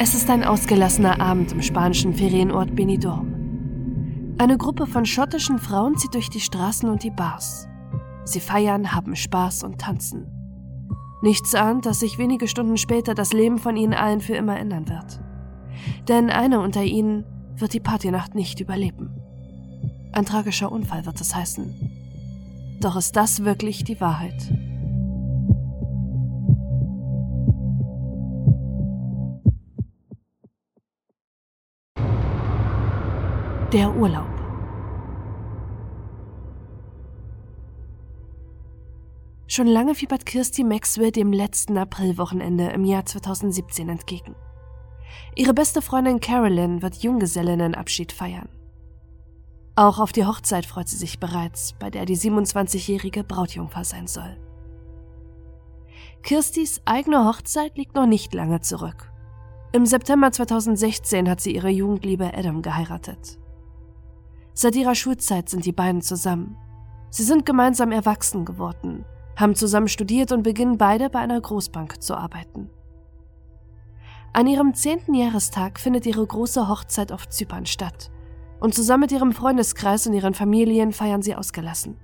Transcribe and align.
Es 0.00 0.14
ist 0.14 0.30
ein 0.30 0.44
ausgelassener 0.44 1.20
Abend 1.20 1.50
im 1.50 1.60
spanischen 1.60 2.14
Ferienort 2.14 2.76
Benidorm. 2.76 4.36
Eine 4.38 4.56
Gruppe 4.56 4.86
von 4.86 5.04
schottischen 5.04 5.58
Frauen 5.58 5.96
zieht 5.96 6.14
durch 6.14 6.30
die 6.30 6.38
Straßen 6.38 6.88
und 6.88 7.02
die 7.02 7.10
Bars. 7.10 7.66
Sie 8.24 8.38
feiern, 8.38 8.92
haben 8.92 9.16
Spaß 9.16 9.64
und 9.64 9.80
tanzen. 9.80 10.28
Nichts 11.20 11.52
ahnt, 11.56 11.84
dass 11.84 11.98
sich 11.98 12.16
wenige 12.16 12.46
Stunden 12.46 12.76
später 12.76 13.14
das 13.14 13.32
Leben 13.32 13.58
von 13.58 13.76
ihnen 13.76 13.92
allen 13.92 14.20
für 14.20 14.36
immer 14.36 14.56
ändern 14.56 14.88
wird. 14.88 15.20
Denn 16.06 16.30
eine 16.30 16.60
unter 16.60 16.84
ihnen 16.84 17.24
wird 17.56 17.72
die 17.72 17.80
Partynacht 17.80 18.36
nicht 18.36 18.60
überleben. 18.60 19.10
Ein 20.12 20.24
tragischer 20.24 20.70
Unfall 20.70 21.06
wird 21.06 21.20
es 21.20 21.34
heißen. 21.34 22.78
Doch 22.80 22.94
ist 22.94 23.16
das 23.16 23.44
wirklich 23.44 23.82
die 23.82 24.00
Wahrheit? 24.00 24.48
Der 33.72 33.94
Urlaub. 33.94 34.24
Schon 39.46 39.66
lange 39.66 39.94
fiebert 39.94 40.24
Kirsty 40.24 40.64
Maxwell 40.64 41.12
dem 41.12 41.34
letzten 41.34 41.76
Aprilwochenende 41.76 42.70
im 42.70 42.86
Jahr 42.86 43.04
2017 43.04 43.90
entgegen. 43.90 44.34
Ihre 45.36 45.52
beste 45.52 45.82
Freundin 45.82 46.20
Carolyn 46.20 46.80
wird 46.80 47.02
Junggesellinnenabschied 47.02 48.10
feiern. 48.12 48.48
Auch 49.76 49.98
auf 49.98 50.12
die 50.12 50.24
Hochzeit 50.24 50.64
freut 50.64 50.88
sie 50.88 50.96
sich 50.96 51.20
bereits, 51.20 51.74
bei 51.78 51.90
der 51.90 52.06
die 52.06 52.16
27-jährige 52.16 53.22
Brautjungfer 53.22 53.84
sein 53.84 54.06
soll. 54.06 54.38
Kirstys 56.22 56.80
eigene 56.86 57.26
Hochzeit 57.26 57.76
liegt 57.76 57.94
noch 57.94 58.06
nicht 58.06 58.32
lange 58.32 58.62
zurück. 58.62 59.12
Im 59.72 59.84
September 59.84 60.32
2016 60.32 61.28
hat 61.28 61.42
sie 61.42 61.54
ihre 61.54 61.68
Jugendliebe 61.68 62.32
Adam 62.34 62.62
geheiratet. 62.62 63.38
Seit 64.60 64.74
ihrer 64.74 64.96
Schulzeit 64.96 65.48
sind 65.48 65.66
die 65.66 65.72
beiden 65.72 66.02
zusammen. 66.02 66.56
Sie 67.10 67.22
sind 67.22 67.46
gemeinsam 67.46 67.92
erwachsen 67.92 68.44
geworden, 68.44 69.04
haben 69.36 69.54
zusammen 69.54 69.86
studiert 69.86 70.32
und 70.32 70.42
beginnen 70.42 70.78
beide 70.78 71.10
bei 71.10 71.20
einer 71.20 71.40
Großbank 71.40 72.02
zu 72.02 72.16
arbeiten. 72.16 72.68
An 74.32 74.48
ihrem 74.48 74.74
zehnten 74.74 75.14
Jahrestag 75.14 75.78
findet 75.78 76.06
ihre 76.06 76.26
große 76.26 76.66
Hochzeit 76.66 77.12
auf 77.12 77.28
Zypern 77.28 77.66
statt 77.66 78.10
und 78.58 78.74
zusammen 78.74 79.02
mit 79.02 79.12
ihrem 79.12 79.30
Freundeskreis 79.30 80.08
und 80.08 80.14
ihren 80.14 80.34
Familien 80.34 80.90
feiern 80.90 81.22
sie 81.22 81.36
ausgelassen. 81.36 81.96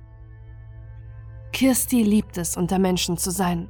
Kirsty 1.52 2.04
liebt 2.04 2.38
es, 2.38 2.56
unter 2.56 2.78
Menschen 2.78 3.18
zu 3.18 3.32
sein. 3.32 3.68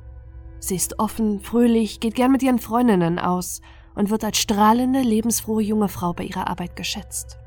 Sie 0.59 0.77
ist 0.77 0.99
offen, 0.99 1.41
fröhlich, 1.41 2.01
geht 2.01 2.17
gern 2.17 2.33
mit 2.33 2.43
ihren 2.43 2.59
Freundinnen 2.59 3.19
aus 3.19 3.63
und 3.95 4.11
wird 4.11 4.25
als 4.25 4.37
strahlende, 4.37 5.01
lebensfrohe 5.01 5.63
junge 5.63 5.89
Frau 5.89 6.13
bei 6.13 6.25
ihrer 6.25 6.51
Arbeit 6.51 6.77
geschätzt. 6.77 7.39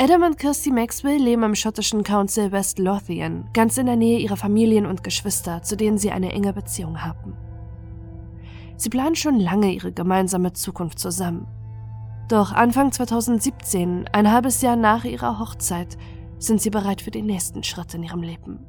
Adam 0.00 0.22
und 0.22 0.38
Kirsty 0.38 0.70
Maxwell 0.70 1.20
leben 1.20 1.42
im 1.42 1.56
schottischen 1.56 2.04
Council 2.04 2.52
West 2.52 2.78
Lothian, 2.78 3.50
ganz 3.52 3.78
in 3.78 3.86
der 3.86 3.96
Nähe 3.96 4.20
ihrer 4.20 4.36
Familien 4.36 4.86
und 4.86 5.02
Geschwister, 5.02 5.60
zu 5.64 5.76
denen 5.76 5.98
sie 5.98 6.12
eine 6.12 6.30
enge 6.30 6.52
Beziehung 6.52 7.02
haben. 7.02 7.36
Sie 8.76 8.90
planen 8.90 9.16
schon 9.16 9.40
lange 9.40 9.72
ihre 9.72 9.90
gemeinsame 9.90 10.52
Zukunft 10.52 11.00
zusammen. 11.00 11.48
Doch 12.28 12.52
Anfang 12.52 12.92
2017, 12.92 14.08
ein 14.12 14.30
halbes 14.30 14.62
Jahr 14.62 14.76
nach 14.76 15.04
ihrer 15.04 15.40
Hochzeit, 15.40 15.98
sind 16.38 16.62
sie 16.62 16.70
bereit 16.70 17.02
für 17.02 17.10
den 17.10 17.26
nächsten 17.26 17.64
Schritt 17.64 17.92
in 17.92 18.04
ihrem 18.04 18.22
Leben. 18.22 18.64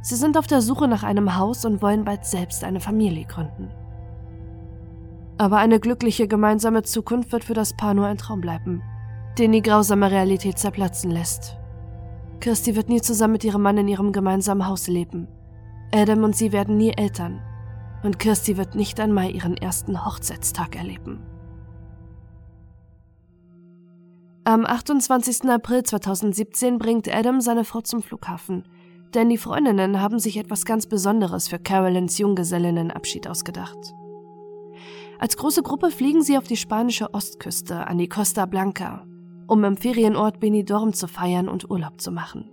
Sie 0.00 0.16
sind 0.16 0.38
auf 0.38 0.46
der 0.46 0.62
Suche 0.62 0.88
nach 0.88 1.02
einem 1.02 1.36
Haus 1.36 1.66
und 1.66 1.82
wollen 1.82 2.06
bald 2.06 2.24
selbst 2.24 2.64
eine 2.64 2.80
Familie 2.80 3.26
gründen. 3.26 3.70
Aber 5.36 5.58
eine 5.58 5.78
glückliche 5.78 6.26
gemeinsame 6.26 6.84
Zukunft 6.84 7.32
wird 7.32 7.44
für 7.44 7.52
das 7.52 7.76
Paar 7.76 7.92
nur 7.92 8.06
ein 8.06 8.16
Traum 8.16 8.40
bleiben– 8.40 8.82
den 9.38 9.52
die 9.52 9.62
grausame 9.62 10.10
Realität 10.10 10.58
zerplatzen 10.58 11.10
lässt. 11.10 11.56
Kirsty 12.40 12.76
wird 12.76 12.88
nie 12.88 13.00
zusammen 13.00 13.32
mit 13.32 13.44
ihrem 13.44 13.62
Mann 13.62 13.78
in 13.78 13.88
ihrem 13.88 14.12
gemeinsamen 14.12 14.66
Haus 14.66 14.88
leben. 14.88 15.28
Adam 15.92 16.24
und 16.24 16.36
sie 16.36 16.52
werden 16.52 16.76
nie 16.76 16.92
Eltern. 16.96 17.40
Und 18.02 18.18
Kirsty 18.18 18.56
wird 18.56 18.74
nicht 18.74 19.00
einmal 19.00 19.30
ihren 19.30 19.56
ersten 19.56 20.04
Hochzeitstag 20.04 20.76
erleben. 20.76 21.20
Am 24.44 24.64
28. 24.64 25.48
April 25.50 25.82
2017 25.82 26.78
bringt 26.78 27.12
Adam 27.12 27.40
seine 27.40 27.64
Frau 27.64 27.80
zum 27.80 28.02
Flughafen, 28.02 28.64
denn 29.14 29.28
die 29.28 29.36
Freundinnen 29.36 30.00
haben 30.00 30.18
sich 30.18 30.36
etwas 30.36 30.64
ganz 30.64 30.86
Besonderes 30.86 31.48
für 31.48 31.58
Carolyns 31.58 32.18
Junggesellinnenabschied 32.18 33.28
ausgedacht. 33.28 33.78
Als 35.18 35.36
große 35.36 35.62
Gruppe 35.62 35.90
fliegen 35.90 36.22
sie 36.22 36.38
auf 36.38 36.44
die 36.44 36.56
spanische 36.56 37.12
Ostküste 37.12 37.86
an 37.88 37.98
die 37.98 38.08
Costa 38.08 38.46
Blanca, 38.46 39.07
um 39.48 39.64
im 39.64 39.76
Ferienort 39.76 40.38
Benidorm 40.38 40.92
zu 40.92 41.08
feiern 41.08 41.48
und 41.48 41.68
Urlaub 41.68 42.00
zu 42.00 42.12
machen. 42.12 42.50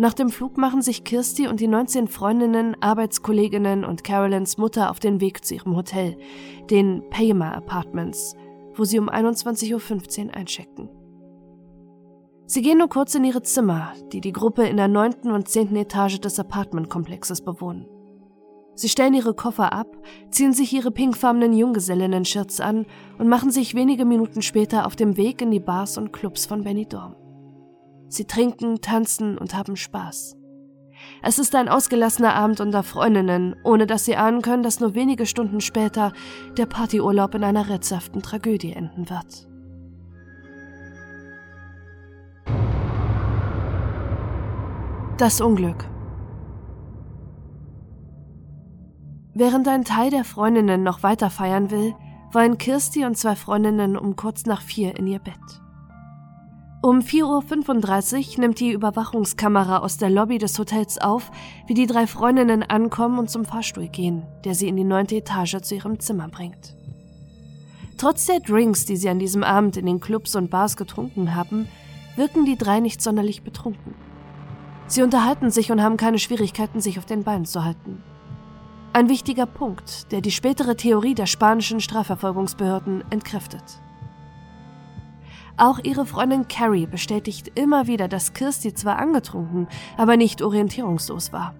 Nach 0.00 0.14
dem 0.14 0.30
Flug 0.30 0.56
machen 0.56 0.80
sich 0.80 1.02
Kirsty 1.02 1.48
und 1.48 1.58
die 1.58 1.66
19 1.66 2.06
Freundinnen, 2.06 2.76
Arbeitskolleginnen 2.80 3.84
und 3.84 4.04
Carolyns 4.04 4.56
Mutter 4.56 4.90
auf 4.90 5.00
den 5.00 5.20
Weg 5.20 5.44
zu 5.44 5.56
ihrem 5.56 5.74
Hotel, 5.74 6.16
den 6.70 7.02
Payma 7.10 7.50
Apartments, 7.50 8.36
wo 8.76 8.84
sie 8.84 9.00
um 9.00 9.10
21.15 9.10 10.26
Uhr 10.26 10.34
einchecken. 10.34 10.88
Sie 12.46 12.62
gehen 12.62 12.78
nur 12.78 12.88
kurz 12.88 13.14
in 13.16 13.24
ihre 13.24 13.42
Zimmer, 13.42 13.92
die 14.12 14.20
die 14.20 14.32
Gruppe 14.32 14.68
in 14.68 14.76
der 14.76 14.88
neunten 14.88 15.32
und 15.32 15.48
zehnten 15.48 15.76
Etage 15.76 16.20
des 16.20 16.38
Apartmentkomplexes 16.38 17.42
bewohnen. 17.42 17.86
Sie 18.78 18.88
stellen 18.88 19.14
ihre 19.14 19.34
Koffer 19.34 19.72
ab, 19.72 19.88
ziehen 20.30 20.52
sich 20.52 20.72
ihre 20.72 20.92
pinkfarbenen 20.92 21.52
Junggesellinnen-Shirts 21.52 22.60
an 22.60 22.86
und 23.18 23.26
machen 23.26 23.50
sich 23.50 23.74
wenige 23.74 24.04
Minuten 24.04 24.40
später 24.40 24.86
auf 24.86 24.94
dem 24.94 25.16
Weg 25.16 25.42
in 25.42 25.50
die 25.50 25.58
Bars 25.58 25.98
und 25.98 26.12
Clubs 26.12 26.46
von 26.46 26.62
Benidorm. 26.62 27.16
Sie 28.06 28.24
trinken, 28.24 28.80
tanzen 28.80 29.36
und 29.36 29.52
haben 29.52 29.74
Spaß. 29.74 30.36
Es 31.24 31.40
ist 31.40 31.56
ein 31.56 31.68
ausgelassener 31.68 32.36
Abend 32.36 32.60
unter 32.60 32.84
Freundinnen, 32.84 33.56
ohne 33.64 33.88
dass 33.88 34.04
sie 34.04 34.14
ahnen 34.14 34.42
können, 34.42 34.62
dass 34.62 34.78
nur 34.78 34.94
wenige 34.94 35.26
Stunden 35.26 35.60
später 35.60 36.12
der 36.56 36.66
Partyurlaub 36.66 37.34
in 37.34 37.42
einer 37.42 37.68
rätselhaften 37.68 38.22
Tragödie 38.22 38.74
enden 38.74 39.10
wird. 39.10 39.48
Das 45.18 45.40
Unglück 45.40 45.97
Während 49.34 49.68
ein 49.68 49.84
Teil 49.84 50.10
der 50.10 50.24
Freundinnen 50.24 50.82
noch 50.82 51.02
weiter 51.02 51.30
feiern 51.30 51.70
will, 51.70 51.94
wollen 52.32 52.58
Kirsty 52.58 53.04
und 53.04 53.16
zwei 53.16 53.36
Freundinnen 53.36 53.96
um 53.96 54.16
kurz 54.16 54.46
nach 54.46 54.62
vier 54.62 54.96
in 54.98 55.06
ihr 55.06 55.18
Bett. 55.18 55.34
Um 56.80 57.00
4.35 57.00 58.34
Uhr 58.34 58.40
nimmt 58.40 58.60
die 58.60 58.70
Überwachungskamera 58.70 59.78
aus 59.78 59.96
der 59.96 60.10
Lobby 60.10 60.38
des 60.38 60.58
Hotels 60.58 60.98
auf, 60.98 61.32
wie 61.66 61.74
die 61.74 61.86
drei 61.86 62.06
Freundinnen 62.06 62.62
ankommen 62.62 63.18
und 63.18 63.30
zum 63.30 63.44
Fahrstuhl 63.44 63.88
gehen, 63.88 64.22
der 64.44 64.54
sie 64.54 64.68
in 64.68 64.76
die 64.76 64.84
neunte 64.84 65.16
Etage 65.16 65.60
zu 65.60 65.74
ihrem 65.74 65.98
Zimmer 65.98 66.28
bringt. 66.28 66.76
Trotz 67.96 68.26
der 68.26 68.38
Drinks, 68.38 68.84
die 68.86 68.96
sie 68.96 69.08
an 69.08 69.18
diesem 69.18 69.42
Abend 69.42 69.76
in 69.76 69.86
den 69.86 69.98
Clubs 69.98 70.36
und 70.36 70.50
Bars 70.50 70.76
getrunken 70.76 71.34
haben, 71.34 71.66
wirken 72.14 72.44
die 72.44 72.56
drei 72.56 72.78
nicht 72.78 73.02
sonderlich 73.02 73.42
betrunken. 73.42 73.94
Sie 74.86 75.02
unterhalten 75.02 75.50
sich 75.50 75.72
und 75.72 75.82
haben 75.82 75.96
keine 75.96 76.20
Schwierigkeiten, 76.20 76.80
sich 76.80 76.98
auf 76.98 77.06
den 77.06 77.24
Beinen 77.24 77.44
zu 77.44 77.64
halten. 77.64 78.04
Ein 78.94 79.10
wichtiger 79.10 79.44
Punkt, 79.46 80.10
der 80.12 80.22
die 80.22 80.30
spätere 80.30 80.74
Theorie 80.74 81.14
der 81.14 81.26
spanischen 81.26 81.80
Strafverfolgungsbehörden 81.80 83.04
entkräftet. 83.10 83.62
Auch 85.58 85.78
ihre 85.82 86.06
Freundin 86.06 86.48
Carrie 86.48 86.86
bestätigt 86.86 87.52
immer 87.54 87.86
wieder, 87.86 88.08
dass 88.08 88.32
Kirsty 88.32 88.72
zwar 88.72 88.98
angetrunken, 88.98 89.68
aber 89.98 90.16
nicht 90.16 90.40
orientierungslos 90.40 91.32
war. 91.32 91.54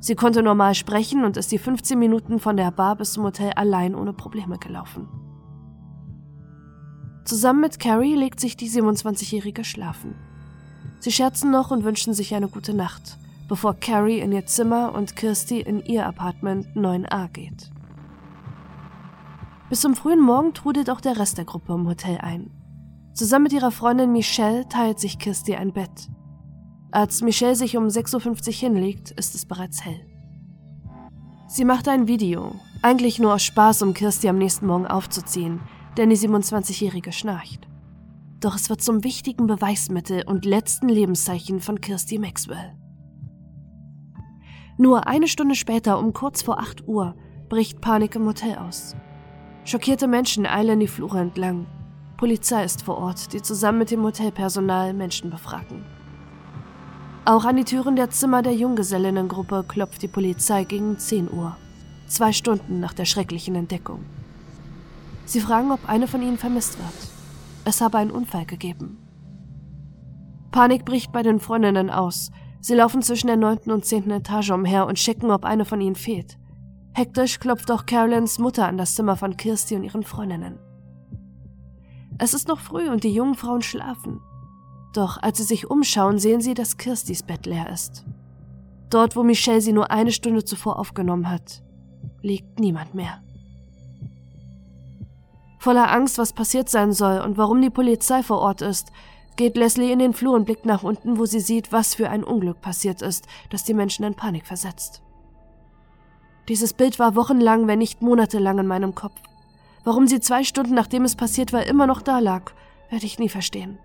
Sie 0.00 0.16
konnte 0.16 0.42
normal 0.42 0.74
sprechen 0.74 1.24
und 1.24 1.36
ist 1.36 1.52
die 1.52 1.58
15 1.58 1.98
Minuten 1.98 2.40
von 2.40 2.56
der 2.56 2.70
Bar 2.72 2.96
bis 2.96 3.12
zum 3.12 3.24
Hotel 3.24 3.52
allein 3.54 3.94
ohne 3.94 4.12
Probleme 4.12 4.58
gelaufen. 4.58 5.08
Zusammen 7.24 7.60
mit 7.60 7.78
Carrie 7.78 8.16
legt 8.16 8.40
sich 8.40 8.56
die 8.56 8.68
27-Jährige 8.68 9.64
schlafen. 9.64 10.14
Sie 10.98 11.12
scherzen 11.12 11.50
noch 11.50 11.70
und 11.70 11.84
wünschen 11.84 12.12
sich 12.12 12.34
eine 12.34 12.48
gute 12.48 12.74
Nacht 12.74 13.18
bevor 13.48 13.74
Carrie 13.74 14.20
in 14.20 14.32
ihr 14.32 14.46
Zimmer 14.46 14.94
und 14.94 15.16
Kirsty 15.16 15.60
in 15.60 15.84
ihr 15.84 16.06
Apartment 16.06 16.66
9a 16.74 17.28
geht. 17.28 17.70
Bis 19.68 19.80
zum 19.80 19.94
frühen 19.94 20.20
Morgen 20.20 20.54
trudelt 20.54 20.90
auch 20.90 21.00
der 21.00 21.18
Rest 21.18 21.38
der 21.38 21.44
Gruppe 21.44 21.74
im 21.74 21.88
Hotel 21.88 22.18
ein. 22.18 22.50
Zusammen 23.14 23.44
mit 23.44 23.52
ihrer 23.52 23.70
Freundin 23.70 24.12
Michelle 24.12 24.68
teilt 24.68 25.00
sich 25.00 25.18
Kirsty 25.18 25.56
ein 25.56 25.72
Bett. 25.72 26.08
Als 26.92 27.22
Michelle 27.22 27.56
sich 27.56 27.76
um 27.76 27.86
6.50 27.86 28.46
Uhr 28.46 28.52
hinlegt, 28.54 29.10
ist 29.12 29.34
es 29.34 29.46
bereits 29.46 29.84
hell. 29.84 30.06
Sie 31.48 31.64
macht 31.64 31.88
ein 31.88 32.08
Video, 32.08 32.54
eigentlich 32.82 33.18
nur 33.18 33.34
aus 33.34 33.42
Spaß, 33.42 33.82
um 33.82 33.94
Kirsty 33.94 34.28
am 34.28 34.38
nächsten 34.38 34.66
Morgen 34.66 34.86
aufzuziehen, 34.86 35.60
denn 35.96 36.10
die 36.10 36.16
27-Jährige 36.16 37.12
schnarcht. 37.12 37.66
Doch 38.40 38.54
es 38.54 38.68
wird 38.68 38.82
zum 38.82 39.02
wichtigen 39.02 39.46
Beweismittel 39.46 40.22
und 40.26 40.44
letzten 40.44 40.88
Lebenszeichen 40.88 41.60
von 41.60 41.80
Kirsty 41.80 42.18
Maxwell. 42.18 42.76
Nur 44.78 45.06
eine 45.06 45.26
Stunde 45.26 45.54
später, 45.54 45.98
um 45.98 46.12
kurz 46.12 46.42
vor 46.42 46.58
8 46.58 46.86
Uhr, 46.86 47.14
bricht 47.48 47.80
Panik 47.80 48.14
im 48.14 48.26
Hotel 48.26 48.56
aus. 48.58 48.94
Schockierte 49.64 50.06
Menschen 50.06 50.46
eilen 50.46 50.80
die 50.80 50.86
Flure 50.86 51.18
entlang. 51.18 51.66
Polizei 52.18 52.64
ist 52.64 52.82
vor 52.82 52.98
Ort, 52.98 53.32
die 53.32 53.42
zusammen 53.42 53.78
mit 53.78 53.90
dem 53.90 54.02
Hotelpersonal 54.02 54.92
Menschen 54.92 55.30
befragen. 55.30 55.84
Auch 57.24 57.44
an 57.44 57.56
die 57.56 57.64
Türen 57.64 57.96
der 57.96 58.10
Zimmer 58.10 58.42
der 58.42 58.54
Junggesellinnengruppe 58.54 59.64
klopft 59.66 60.02
die 60.02 60.08
Polizei 60.08 60.64
gegen 60.64 60.98
10 60.98 61.30
Uhr, 61.32 61.56
zwei 62.06 62.32
Stunden 62.32 62.78
nach 62.78 62.92
der 62.92 63.04
schrecklichen 63.04 63.56
Entdeckung. 63.56 64.04
Sie 65.24 65.40
fragen, 65.40 65.72
ob 65.72 65.88
eine 65.88 66.06
von 66.06 66.22
ihnen 66.22 66.38
vermisst 66.38 66.78
wird. 66.78 67.10
Es 67.64 67.80
habe 67.80 67.98
einen 67.98 68.12
Unfall 68.12 68.46
gegeben. 68.46 68.98
Panik 70.52 70.84
bricht 70.84 71.12
bei 71.12 71.22
den 71.22 71.40
Freundinnen 71.40 71.90
aus. 71.90 72.30
Sie 72.66 72.74
laufen 72.74 73.00
zwischen 73.00 73.28
der 73.28 73.36
neunten 73.36 73.70
und 73.70 73.84
zehnten 73.84 74.10
Etage 74.10 74.50
umher 74.50 74.88
und 74.88 74.96
checken, 74.96 75.30
ob 75.30 75.44
eine 75.44 75.64
von 75.64 75.80
ihnen 75.80 75.94
fehlt. 75.94 76.36
Hektisch 76.94 77.38
klopft 77.38 77.70
auch 77.70 77.86
Carolins 77.86 78.40
Mutter 78.40 78.66
an 78.66 78.76
das 78.76 78.96
Zimmer 78.96 79.16
von 79.16 79.36
Kirsty 79.36 79.76
und 79.76 79.84
ihren 79.84 80.02
Freundinnen. 80.02 80.58
Es 82.18 82.34
ist 82.34 82.48
noch 82.48 82.58
früh 82.58 82.88
und 82.88 83.04
die 83.04 83.14
jungen 83.14 83.36
Frauen 83.36 83.62
schlafen. 83.62 84.20
Doch 84.94 85.22
als 85.22 85.38
sie 85.38 85.44
sich 85.44 85.70
umschauen, 85.70 86.18
sehen 86.18 86.40
sie, 86.40 86.54
dass 86.54 86.76
Kirstys 86.76 87.22
Bett 87.22 87.46
leer 87.46 87.70
ist. 87.70 88.04
Dort, 88.90 89.14
wo 89.14 89.22
Michelle 89.22 89.60
sie 89.60 89.72
nur 89.72 89.92
eine 89.92 90.10
Stunde 90.10 90.44
zuvor 90.44 90.80
aufgenommen 90.80 91.30
hat, 91.30 91.62
liegt 92.20 92.58
niemand 92.58 92.94
mehr. 92.96 93.22
Voller 95.60 95.92
Angst, 95.92 96.18
was 96.18 96.32
passiert 96.32 96.68
sein 96.68 96.92
soll 96.92 97.20
und 97.20 97.38
warum 97.38 97.62
die 97.62 97.70
Polizei 97.70 98.24
vor 98.24 98.40
Ort 98.40 98.60
ist, 98.60 98.90
geht 99.36 99.56
Leslie 99.56 99.92
in 99.92 99.98
den 99.98 100.12
Flur 100.12 100.34
und 100.34 100.44
blickt 100.44 100.66
nach 100.66 100.82
unten, 100.82 101.18
wo 101.18 101.26
sie 101.26 101.40
sieht, 101.40 101.72
was 101.72 101.94
für 101.94 102.10
ein 102.10 102.24
Unglück 102.24 102.60
passiert 102.60 103.02
ist, 103.02 103.26
das 103.50 103.64
die 103.64 103.74
Menschen 103.74 104.04
in 104.04 104.14
Panik 104.14 104.46
versetzt. 104.46 105.02
Dieses 106.48 106.72
Bild 106.72 106.98
war 106.98 107.14
wochenlang, 107.16 107.66
wenn 107.66 107.78
nicht 107.78 108.02
monatelang 108.02 108.58
in 108.58 108.66
meinem 108.66 108.94
Kopf. 108.94 109.20
Warum 109.84 110.06
sie 110.06 110.20
zwei 110.20 110.44
Stunden 110.44 110.74
nachdem 110.74 111.04
es 111.04 111.16
passiert 111.16 111.52
war 111.52 111.66
immer 111.66 111.86
noch 111.86 112.02
da 112.02 112.18
lag, 112.18 112.52
werde 112.90 113.06
ich 113.06 113.18
nie 113.18 113.28
verstehen. 113.28 113.78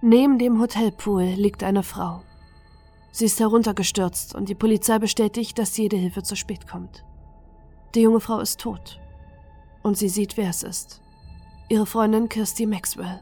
Neben 0.00 0.38
dem 0.38 0.60
Hotelpool 0.60 1.24
liegt 1.24 1.62
eine 1.62 1.82
Frau. 1.82 2.22
Sie 3.10 3.26
ist 3.26 3.40
heruntergestürzt 3.40 4.34
und 4.34 4.48
die 4.48 4.54
Polizei 4.54 4.98
bestätigt, 4.98 5.58
dass 5.58 5.76
jede 5.76 5.96
Hilfe 5.96 6.22
zu 6.22 6.36
spät 6.36 6.66
kommt. 6.66 7.04
Die 7.94 8.02
junge 8.02 8.20
Frau 8.20 8.40
ist 8.40 8.60
tot. 8.60 9.00
Und 9.82 9.96
sie 9.96 10.08
sieht, 10.08 10.36
wer 10.36 10.50
es 10.50 10.62
ist. 10.62 11.00
Ihre 11.68 11.86
Freundin 11.86 12.28
Kirsty 12.28 12.66
Maxwell. 12.66 13.20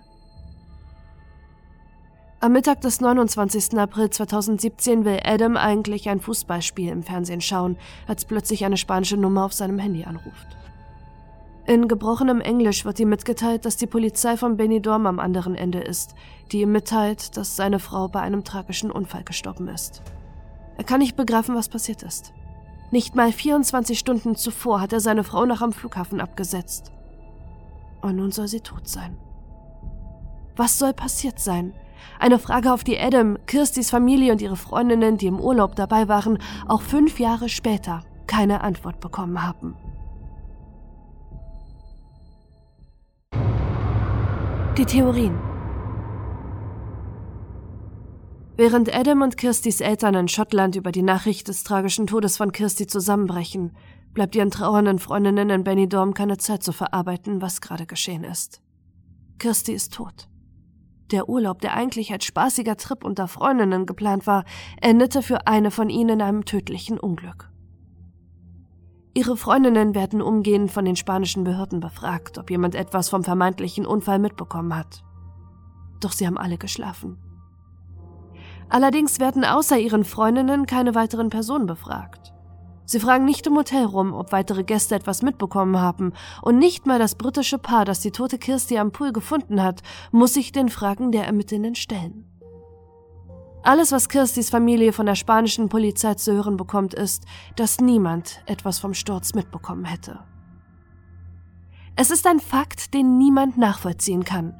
Am 2.42 2.54
Mittag 2.54 2.80
des 2.80 3.00
29. 3.00 3.78
April 3.78 4.10
2017 4.10 5.04
will 5.04 5.20
Adam 5.22 5.56
eigentlich 5.56 6.08
ein 6.08 6.18
Fußballspiel 6.18 6.88
im 6.88 7.04
Fernsehen 7.04 7.40
schauen, 7.40 7.76
als 8.08 8.24
plötzlich 8.24 8.64
eine 8.64 8.76
spanische 8.76 9.16
Nummer 9.16 9.44
auf 9.44 9.52
seinem 9.52 9.78
Handy 9.78 10.02
anruft. 10.02 10.48
In 11.66 11.86
gebrochenem 11.86 12.40
Englisch 12.40 12.84
wird 12.84 12.98
ihm 12.98 13.10
mitgeteilt, 13.10 13.64
dass 13.64 13.76
die 13.76 13.86
Polizei 13.86 14.36
von 14.36 14.56
Benidorm 14.56 15.06
am 15.06 15.20
anderen 15.20 15.54
Ende 15.54 15.78
ist, 15.78 16.16
die 16.50 16.62
ihm 16.62 16.72
mitteilt, 16.72 17.36
dass 17.36 17.54
seine 17.54 17.78
Frau 17.78 18.08
bei 18.08 18.22
einem 18.22 18.42
tragischen 18.42 18.90
Unfall 18.90 19.22
gestorben 19.22 19.68
ist. 19.68 20.02
Er 20.76 20.82
kann 20.82 20.98
nicht 20.98 21.14
begreifen, 21.14 21.54
was 21.54 21.68
passiert 21.68 22.02
ist. 22.02 22.32
Nicht 22.90 23.14
mal 23.14 23.30
24 23.30 23.96
Stunden 23.96 24.34
zuvor 24.34 24.80
hat 24.80 24.92
er 24.92 24.98
seine 24.98 25.22
Frau 25.22 25.46
nach 25.46 25.62
am 25.62 25.72
Flughafen 25.72 26.20
abgesetzt. 26.20 26.90
Und 28.00 28.16
nun 28.16 28.32
soll 28.32 28.48
sie 28.48 28.62
tot 28.62 28.88
sein. 28.88 29.16
Was 30.56 30.80
soll 30.80 30.92
passiert 30.92 31.38
sein? 31.38 31.72
Eine 32.18 32.38
Frage, 32.38 32.72
auf 32.72 32.84
die 32.84 32.98
Adam, 32.98 33.38
Kirstys 33.46 33.90
Familie 33.90 34.32
und 34.32 34.42
ihre 34.42 34.56
Freundinnen, 34.56 35.16
die 35.16 35.26
im 35.26 35.40
Urlaub 35.40 35.76
dabei 35.76 36.08
waren, 36.08 36.38
auch 36.66 36.82
fünf 36.82 37.18
Jahre 37.18 37.48
später 37.48 38.04
keine 38.26 38.62
Antwort 38.62 39.00
bekommen 39.00 39.42
haben. 39.42 39.76
Die 44.78 44.86
Theorien. 44.86 45.38
Während 48.56 48.94
Adam 48.94 49.22
und 49.22 49.36
Kirstys 49.36 49.80
Eltern 49.80 50.14
in 50.14 50.28
Schottland 50.28 50.76
über 50.76 50.92
die 50.92 51.02
Nachricht 51.02 51.48
des 51.48 51.64
tragischen 51.64 52.06
Todes 52.06 52.36
von 52.36 52.52
Kirsty 52.52 52.86
zusammenbrechen, 52.86 53.76
bleibt 54.14 54.34
ihren 54.34 54.50
trauernden 54.50 54.98
Freundinnen 54.98 55.50
in 55.50 55.64
Benidorm 55.64 56.14
keine 56.14 56.36
Zeit 56.36 56.62
zu 56.62 56.72
verarbeiten, 56.72 57.42
was 57.42 57.60
gerade 57.60 57.86
geschehen 57.86 58.24
ist. 58.24 58.62
Kirsty 59.38 59.72
ist 59.72 59.94
tot. 59.94 60.28
Der 61.12 61.28
Urlaub, 61.28 61.60
der 61.60 61.74
eigentlich 61.74 62.10
als 62.10 62.24
spaßiger 62.24 62.78
Trip 62.78 63.04
unter 63.04 63.28
Freundinnen 63.28 63.84
geplant 63.84 64.26
war, 64.26 64.44
endete 64.80 65.22
für 65.22 65.46
eine 65.46 65.70
von 65.70 65.90
ihnen 65.90 66.08
in 66.08 66.22
einem 66.22 66.44
tödlichen 66.46 66.98
Unglück. 66.98 67.50
Ihre 69.14 69.36
Freundinnen 69.36 69.94
werden 69.94 70.22
umgehend 70.22 70.72
von 70.72 70.86
den 70.86 70.96
spanischen 70.96 71.44
Behörden 71.44 71.80
befragt, 71.80 72.38
ob 72.38 72.50
jemand 72.50 72.74
etwas 72.74 73.10
vom 73.10 73.24
vermeintlichen 73.24 73.84
Unfall 73.84 74.18
mitbekommen 74.18 74.74
hat. 74.74 75.04
Doch 76.00 76.12
sie 76.12 76.26
haben 76.26 76.38
alle 76.38 76.56
geschlafen. 76.56 77.18
Allerdings 78.70 79.20
werden 79.20 79.44
außer 79.44 79.78
ihren 79.78 80.04
Freundinnen 80.04 80.64
keine 80.64 80.94
weiteren 80.94 81.28
Personen 81.28 81.66
befragt. 81.66 82.31
Sie 82.84 83.00
fragen 83.00 83.24
nicht 83.24 83.46
im 83.46 83.56
Hotel 83.56 83.84
rum, 83.84 84.12
ob 84.12 84.32
weitere 84.32 84.64
Gäste 84.64 84.94
etwas 84.94 85.22
mitbekommen 85.22 85.78
haben, 85.78 86.12
und 86.42 86.58
nicht 86.58 86.86
mal 86.86 86.98
das 86.98 87.14
britische 87.14 87.58
Paar, 87.58 87.84
das 87.84 88.00
die 88.00 88.10
tote 88.10 88.38
Kirsty 88.38 88.78
am 88.78 88.92
Pool 88.92 89.12
gefunden 89.12 89.62
hat, 89.62 89.82
muss 90.10 90.34
sich 90.34 90.52
den 90.52 90.68
Fragen 90.68 91.12
der 91.12 91.26
Ermittelnden 91.26 91.74
stellen. 91.74 92.24
Alles, 93.64 93.92
was 93.92 94.08
Kirstys 94.08 94.50
Familie 94.50 94.92
von 94.92 95.06
der 95.06 95.14
spanischen 95.14 95.68
Polizei 95.68 96.14
zu 96.14 96.32
hören 96.32 96.56
bekommt, 96.56 96.94
ist, 96.94 97.24
dass 97.54 97.80
niemand 97.80 98.42
etwas 98.46 98.80
vom 98.80 98.92
Sturz 98.92 99.34
mitbekommen 99.34 99.84
hätte. 99.84 100.18
Es 101.94 102.10
ist 102.10 102.26
ein 102.26 102.40
Fakt, 102.40 102.92
den 102.94 103.18
niemand 103.18 103.58
nachvollziehen 103.58 104.24
kann. 104.24 104.54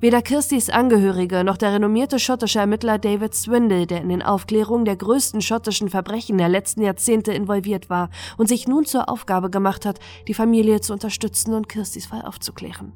Weder 0.00 0.22
Kirstys 0.22 0.70
Angehörige 0.70 1.44
noch 1.44 1.58
der 1.58 1.74
renommierte 1.74 2.18
schottische 2.18 2.58
Ermittler 2.58 2.98
David 2.98 3.34
Swindle, 3.34 3.86
der 3.86 4.00
in 4.00 4.08
den 4.08 4.22
Aufklärungen 4.22 4.86
der 4.86 4.96
größten 4.96 5.42
schottischen 5.42 5.90
Verbrechen 5.90 6.38
der 6.38 6.48
letzten 6.48 6.80
Jahrzehnte 6.80 7.34
involviert 7.34 7.90
war 7.90 8.08
und 8.38 8.48
sich 8.48 8.66
nun 8.66 8.86
zur 8.86 9.10
Aufgabe 9.10 9.50
gemacht 9.50 9.84
hat, 9.84 10.00
die 10.26 10.32
Familie 10.32 10.80
zu 10.80 10.94
unterstützen 10.94 11.52
und 11.52 11.68
Kirstys 11.68 12.06
Fall 12.06 12.22
aufzuklären. 12.22 12.94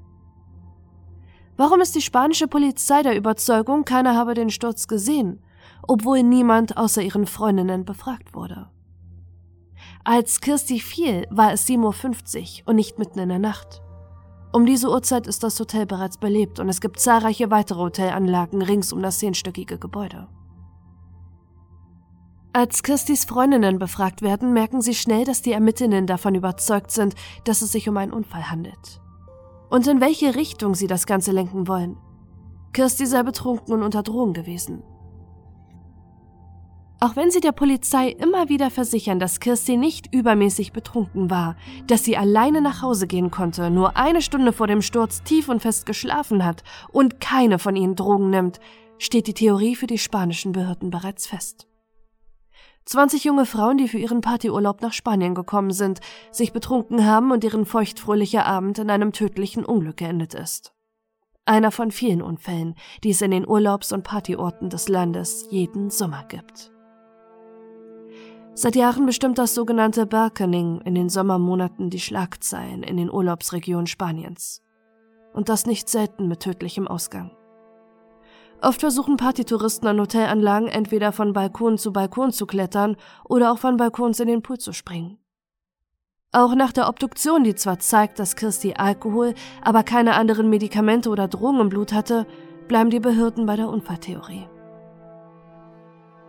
Warum 1.59 1.83
ist 1.83 1.95
die 1.95 2.01
spanische 2.01 2.49
Polizei 2.49 3.03
der 3.03 3.19
Überzeugung, 3.19 3.85
keiner 3.85 4.17
habe 4.17 4.33
den 4.33 4.49
Sturz 4.49 4.89
gesehen, 4.89 5.43
obwohl 5.83 6.23
niemand 6.23 6.79
außer 6.79 7.03
ihren 7.03 7.27
Freundinnen 7.27 7.85
befragt 7.85 8.35
wurde? 8.35 8.71
Als 10.05 10.41
Kirsty 10.41 10.81
fiel, 10.81 11.27
war 11.31 11.53
es 11.53 11.69
7.50 11.69 12.63
Uhr 12.63 12.69
und 12.69 12.77
nicht 12.77 12.99
mitten 12.99 13.19
in 13.19 13.29
der 13.29 13.39
Nacht. 13.39 13.83
Um 14.55 14.67
diese 14.67 14.89
Uhrzeit 14.89 15.27
ist 15.27 15.43
das 15.43 15.59
Hotel 15.59 15.85
bereits 15.85 16.17
belebt 16.17 16.61
und 16.61 16.69
es 16.69 16.81
gibt 16.81 17.01
zahlreiche 17.01 17.51
weitere 17.51 17.81
Hotelanlagen 17.81 18.63
rings 18.63 18.93
um 18.93 19.03
das 19.03 19.19
zehnstöckige 19.19 19.81
Gebäude. 19.81 20.29
Als 22.53 22.85
Kirstis 22.85 23.25
Freundinnen 23.25 23.81
befragt 23.81 24.23
werden, 24.23 24.53
merken 24.53 24.81
sie 24.81 24.95
schnell, 24.95 25.25
dass 25.25 25.43
die 25.43 25.51
Ermittlerinnen 25.51 26.07
davon 26.07 26.37
überzeugt 26.37 26.93
sind, 26.93 27.17
dass 27.43 27.63
es 27.63 27.73
sich 27.73 27.89
um 27.89 27.97
einen 27.97 28.13
Unfall 28.13 28.49
handelt 28.49 29.01
und 29.71 29.89
in 29.89 30.01
welche 30.01 30.37
Richtung 30.37 30.77
sie 30.77 30.87
das 30.87 31.07
Ganze 31.07 31.33
lenken 31.33 31.67
wollen. 31.67 31.97
Kirsty 32.73 33.07
sei 33.07 33.25
betrunken 33.25 33.75
und 33.75 33.83
unter 33.83 34.05
Drohung 34.05 34.35
gewesen. 34.35 34.85
Auch 37.05 37.17
wenn 37.17 37.31
sie 37.31 37.41
der 37.41 37.53
Polizei 37.53 38.09
immer 38.09 38.49
wieder 38.49 38.71
versichern, 38.71 39.19
dass 39.19 39.39
Kirsty 39.39 39.77
nicht 39.77 40.15
übermäßig 40.15 40.73
betrunken 40.73 41.29
war, 41.29 41.55
dass 41.87 42.03
sie 42.03 42.17
alleine 42.17 42.63
nach 42.63 42.81
Hause 42.81 43.07
gehen 43.07 43.31
konnte, 43.31 43.69
nur 43.69 43.99
eine 43.99 44.23
Stunde 44.23 44.55
vor 44.55 44.69
dem 44.69 44.81
Sturz 44.81 45.23
tief 45.23 45.51
und 45.51 45.61
fest 45.61 45.85
geschlafen 45.85 46.47
hat 46.47 46.65
und 46.93 47.21
keine 47.21 47.59
von 47.59 47.77
ihnen 47.77 47.95
Drogen 47.95 48.31
nimmt, 48.31 48.59
steht 48.97 49.27
die 49.27 49.35
Theorie 49.35 49.77
für 49.77 49.87
die 49.87 49.99
spanischen 49.99 50.53
Behörden 50.53 50.89
bereits 50.89 51.27
fest. 51.27 51.69
20 52.87 53.23
junge 53.23 53.45
Frauen, 53.45 53.77
die 53.77 53.89
für 53.89 53.99
ihren 53.99 54.23
Partyurlaub 54.23 54.81
nach 54.81 54.95
Spanien 54.95 55.35
gekommen 55.35 55.73
sind, 55.73 56.01
sich 56.31 56.55
betrunken 56.55 57.05
haben 57.05 57.33
und 57.33 57.45
deren 57.45 57.67
feuchtfröhlicher 57.67 58.47
Abend 58.47 58.79
in 58.79 58.89
einem 58.89 59.13
tödlichen 59.13 59.67
Unglück 59.67 59.99
geendet 59.99 60.33
ist. 60.33 60.73
Einer 61.45 61.71
von 61.71 61.91
vielen 61.91 62.23
Unfällen, 62.23 62.77
die 63.03 63.11
es 63.11 63.21
in 63.21 63.31
den 63.31 63.47
Urlaubs- 63.47 63.93
und 63.93 64.05
Partyorten 64.05 64.71
des 64.71 64.89
Landes 64.89 65.49
jeden 65.51 65.91
Sommer 65.91 66.25
gibt. 66.25 66.74
Seit 68.57 68.77
Jahren 68.77 69.05
bestimmt 69.05 69.39
das 69.39 69.53
sogenannte 69.53 70.07
Balkaning 70.07 70.81
in 70.83 70.95
den 70.95 71.09
Sommermonaten 71.09 71.91
die 71.91 71.99
Schlagzeilen 71.99 72.85
in 72.85 72.97
den 72.97 73.11
Urlaubsregionen 73.11 73.89
Spaniens. 73.89 74.63
Und 75.33 75.49
das 75.49 75.67
nicht 75.67 75.89
selten 75.89 76.29
mit 76.29 76.39
tödlichem 76.39 76.87
Ausgang. 76.87 77.33
Oft 78.63 78.79
versuchen 78.79 79.17
Partytouristen 79.17 79.89
an 79.89 80.01
Hotelanlagen 80.01 80.69
entweder 80.69 81.11
von 81.11 81.33
Balkon 81.33 81.79
zu 81.79 81.93
Balkon 81.93 82.31
zu 82.31 82.47
klettern 82.47 82.97
oder 83.25 83.51
auch 83.51 83.59
von 83.59 83.77
Balkons 83.77 84.21
in 84.21 84.29
den 84.29 84.43
Pool 84.43 84.59
zu 84.59 84.73
springen. 84.73 85.19
Auch 86.31 86.55
nach 86.55 86.73
der 86.73 86.89
Obduktion, 86.89 87.43
die 87.43 87.57
zwar 87.57 87.81
zeigt, 87.81 88.21
dass 88.21 88.37
Kirsty 88.37 88.75
Alkohol, 88.75 89.35
aber 89.63 89.83
keine 89.83 90.15
anderen 90.15 90.49
Medikamente 90.49 91.11
oder 91.11 91.27
Drogen 91.27 91.61
im 91.61 91.69
Blut 91.69 91.93
hatte, 91.93 92.27
bleiben 92.69 92.91
die 92.91 93.01
Behörden 93.01 93.47
bei 93.47 93.57
der 93.57 93.69
Unfalltheorie. 93.69 94.47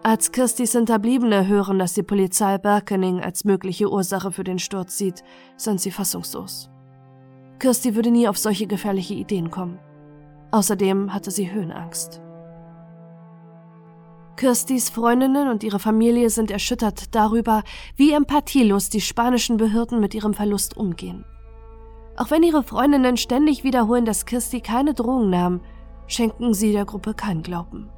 Als 0.05 0.31
Kirstis 0.31 0.73
Hinterbliebene 0.73 1.47
hören, 1.47 1.79
dass 1.79 1.95
die 1.95 2.03
Polizei 2.03 2.59
Berkening 2.59 3.21
als 3.21 3.43
mögliche 3.43 3.91
Ursache 3.91 4.31
für 4.31 4.43
den 4.43 4.59
Sturz 4.59 4.99
sieht, 4.99 5.23
sind 5.57 5.81
sie 5.81 5.89
fassungslos. 5.89 6.69
Kirsty 7.57 7.95
würde 7.95 8.11
nie 8.11 8.27
auf 8.27 8.37
solche 8.37 8.67
gefährliche 8.67 9.15
Ideen 9.15 9.49
kommen. 9.49 9.79
Außerdem 10.51 11.11
hatte 11.11 11.31
sie 11.31 11.51
Höhenangst. 11.51 12.21
Kirstys 14.35 14.91
Freundinnen 14.91 15.49
und 15.49 15.63
ihre 15.63 15.79
Familie 15.79 16.29
sind 16.29 16.51
erschüttert 16.51 17.15
darüber, 17.15 17.63
wie 17.95 18.11
empathielos 18.11 18.89
die 18.89 19.01
spanischen 19.01 19.57
Behörden 19.57 19.99
mit 19.99 20.13
ihrem 20.13 20.35
Verlust 20.35 20.77
umgehen. 20.77 21.25
Auch 22.15 22.29
wenn 22.29 22.43
ihre 22.43 22.61
Freundinnen 22.61 23.17
ständig 23.17 23.63
wiederholen, 23.63 24.05
dass 24.05 24.27
Kirsty 24.27 24.61
keine 24.61 24.93
Drohung 24.93 25.31
nahm, 25.31 25.61
schenken 26.05 26.53
sie 26.53 26.73
der 26.73 26.85
Gruppe 26.85 27.15
keinen 27.15 27.41
Glauben. 27.41 27.89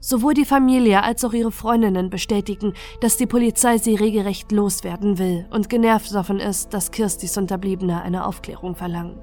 Sowohl 0.00 0.32
die 0.32 0.46
Familie 0.46 1.02
als 1.02 1.24
auch 1.24 1.34
ihre 1.34 1.52
Freundinnen 1.52 2.08
bestätigen, 2.08 2.72
dass 3.02 3.18
die 3.18 3.26
Polizei 3.26 3.76
sie 3.76 3.94
regelrecht 3.94 4.50
loswerden 4.50 5.18
will 5.18 5.46
und 5.50 5.68
genervt 5.68 6.14
davon 6.14 6.40
ist, 6.40 6.72
dass 6.72 6.90
Kirstys 6.90 7.36
Unterbliebene 7.36 8.00
eine 8.00 8.24
Aufklärung 8.24 8.74
verlangen. 8.74 9.20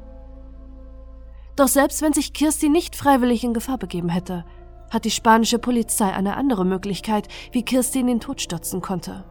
Doch 1.55 1.67
selbst 1.67 2.03
wenn 2.03 2.13
sich 2.13 2.33
Kirsty 2.33 2.69
nicht 2.69 2.95
freiwillig 2.95 3.43
in 3.43 3.55
Gefahr 3.55 3.79
begeben 3.79 4.09
hätte, 4.09 4.45
hat 4.91 5.05
die 5.05 5.11
spanische 5.11 5.57
Polizei 5.57 6.13
eine 6.13 6.37
andere 6.37 6.63
Möglichkeit, 6.63 7.27
wie 7.51 7.63
Kirsty 7.63 7.99
in 7.99 8.07
den 8.07 8.19
Tod 8.19 8.39
stürzen 8.39 8.79
konnte. 8.79 9.25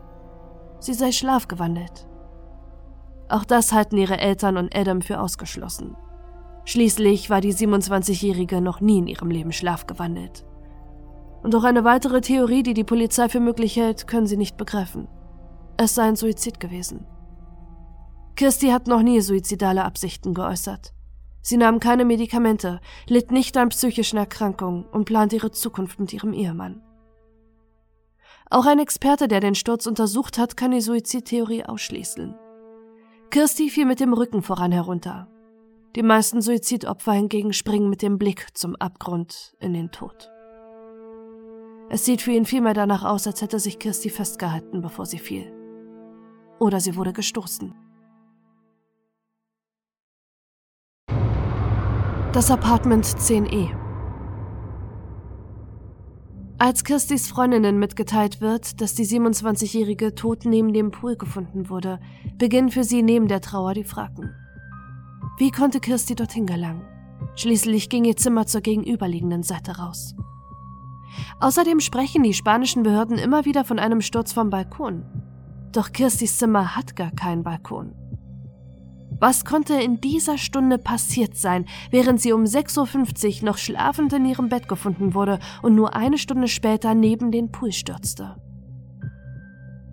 Sie 0.80 0.94
sei 0.94 1.12
schlafgewandelt. 1.12 2.08
Auch 3.28 3.44
das 3.44 3.72
halten 3.72 3.96
ihre 3.96 4.18
Eltern 4.18 4.56
und 4.56 4.76
Adam 4.76 5.00
für 5.00 5.20
ausgeschlossen. 5.20 5.96
Schließlich 6.64 7.30
war 7.30 7.40
die 7.40 7.54
27-Jährige 7.54 8.60
noch 8.60 8.80
nie 8.80 8.98
in 8.98 9.06
ihrem 9.06 9.30
Leben 9.30 9.52
schlafgewandelt. 9.52 10.44
Und 11.46 11.54
auch 11.54 11.62
eine 11.62 11.84
weitere 11.84 12.20
Theorie, 12.20 12.64
die 12.64 12.74
die 12.74 12.82
Polizei 12.82 13.28
für 13.28 13.38
möglich 13.38 13.76
hält, 13.76 14.08
können 14.08 14.26
sie 14.26 14.36
nicht 14.36 14.56
begreifen. 14.56 15.06
Es 15.76 15.94
sei 15.94 16.02
ein 16.02 16.16
Suizid 16.16 16.58
gewesen. 16.58 17.06
Kirsty 18.34 18.70
hat 18.70 18.88
noch 18.88 19.00
nie 19.00 19.20
suizidale 19.20 19.84
Absichten 19.84 20.34
geäußert. 20.34 20.92
Sie 21.42 21.56
nahm 21.56 21.78
keine 21.78 22.04
Medikamente, 22.04 22.80
litt 23.06 23.30
nicht 23.30 23.56
an 23.56 23.68
psychischen 23.68 24.16
Erkrankungen 24.16 24.86
und 24.86 25.04
plante 25.04 25.36
ihre 25.36 25.52
Zukunft 25.52 26.00
mit 26.00 26.12
ihrem 26.12 26.32
Ehemann. 26.32 26.82
Auch 28.50 28.66
ein 28.66 28.80
Experte, 28.80 29.28
der 29.28 29.38
den 29.38 29.54
Sturz 29.54 29.86
untersucht 29.86 30.38
hat, 30.38 30.56
kann 30.56 30.72
die 30.72 30.80
Suizidtheorie 30.80 31.64
ausschließen. 31.64 32.34
Kirsty 33.30 33.70
fiel 33.70 33.84
mit 33.84 34.00
dem 34.00 34.14
Rücken 34.14 34.42
voran 34.42 34.72
herunter. 34.72 35.28
Die 35.94 36.02
meisten 36.02 36.42
Suizidopfer 36.42 37.12
hingegen 37.12 37.52
springen 37.52 37.88
mit 37.88 38.02
dem 38.02 38.18
Blick 38.18 38.48
zum 38.54 38.74
Abgrund 38.74 39.54
in 39.60 39.74
den 39.74 39.92
Tod. 39.92 40.32
Es 41.88 42.04
sieht 42.04 42.22
für 42.22 42.32
ihn 42.32 42.46
vielmehr 42.46 42.74
danach 42.74 43.04
aus, 43.04 43.26
als 43.26 43.42
hätte 43.42 43.60
sich 43.60 43.78
Kirsty 43.78 44.10
festgehalten, 44.10 44.82
bevor 44.82 45.06
sie 45.06 45.18
fiel. 45.18 45.52
Oder 46.58 46.80
sie 46.80 46.96
wurde 46.96 47.12
gestoßen. 47.12 47.74
Das 52.32 52.50
Apartment 52.50 53.04
10e. 53.04 53.70
Als 56.58 56.84
Kirstys 56.84 57.28
Freundinnen 57.28 57.78
mitgeteilt 57.78 58.40
wird, 58.40 58.80
dass 58.80 58.94
die 58.94 59.04
27-Jährige 59.04 60.14
tot 60.14 60.44
neben 60.44 60.72
dem 60.72 60.90
Pool 60.90 61.16
gefunden 61.16 61.68
wurde, 61.68 62.00
beginnen 62.38 62.70
für 62.70 62.82
sie 62.82 63.02
neben 63.02 63.28
der 63.28 63.42
Trauer 63.42 63.74
die 63.74 63.84
Fragen. 63.84 64.34
Wie 65.38 65.50
konnte 65.50 65.80
Kirsty 65.80 66.14
dorthin 66.14 66.46
gelangen? 66.46 66.82
Schließlich 67.36 67.90
ging 67.90 68.04
ihr 68.04 68.16
Zimmer 68.16 68.46
zur 68.46 68.62
gegenüberliegenden 68.62 69.42
Seite 69.42 69.76
raus. 69.76 70.14
Außerdem 71.40 71.80
sprechen 71.80 72.22
die 72.22 72.34
spanischen 72.34 72.82
Behörden 72.82 73.18
immer 73.18 73.44
wieder 73.44 73.64
von 73.64 73.78
einem 73.78 74.00
Sturz 74.00 74.32
vom 74.32 74.50
Balkon. 74.50 75.04
Doch 75.72 75.92
Kirstys 75.92 76.38
Zimmer 76.38 76.76
hat 76.76 76.96
gar 76.96 77.10
keinen 77.10 77.42
Balkon. 77.42 77.94
Was 79.18 79.44
konnte 79.44 79.74
in 79.74 80.00
dieser 80.00 80.36
Stunde 80.36 80.78
passiert 80.78 81.36
sein, 81.36 81.64
während 81.90 82.20
sie 82.20 82.32
um 82.32 82.44
6.50 82.44 83.40
Uhr 83.40 83.46
noch 83.46 83.56
schlafend 83.56 84.12
in 84.12 84.26
ihrem 84.26 84.48
Bett 84.48 84.68
gefunden 84.68 85.14
wurde 85.14 85.38
und 85.62 85.74
nur 85.74 85.94
eine 85.94 86.18
Stunde 86.18 86.48
später 86.48 86.94
neben 86.94 87.30
den 87.30 87.50
Pool 87.50 87.72
stürzte? 87.72 88.36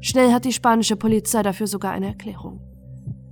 Schnell 0.02 0.34
hat 0.34 0.44
die 0.44 0.52
spanische 0.52 0.98
Polizei 0.98 1.42
dafür 1.44 1.68
sogar 1.68 1.94
eine 1.94 2.08
Erklärung. 2.08 2.60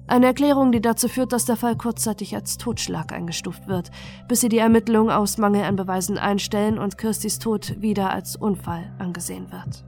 Eine 0.08 0.26
Erklärung, 0.26 0.72
die 0.72 0.82
dazu 0.82 1.08
führt, 1.08 1.32
dass 1.32 1.46
der 1.46 1.56
Fall 1.56 1.78
kurzzeitig 1.78 2.36
als 2.36 2.58
Totschlag 2.58 3.14
eingestuft 3.14 3.68
wird, 3.68 3.92
bis 4.28 4.42
sie 4.42 4.50
die 4.50 4.58
Ermittlungen 4.58 5.10
aus 5.10 5.38
Mangel 5.38 5.64
an 5.64 5.76
Beweisen 5.76 6.18
einstellen 6.18 6.78
und 6.78 6.98
Kirstys 6.98 7.40
Tod 7.40 7.82
wieder 7.82 8.12
als 8.12 8.36
Unfall 8.36 8.92
angesehen 9.00 9.52
wird. 9.52 9.86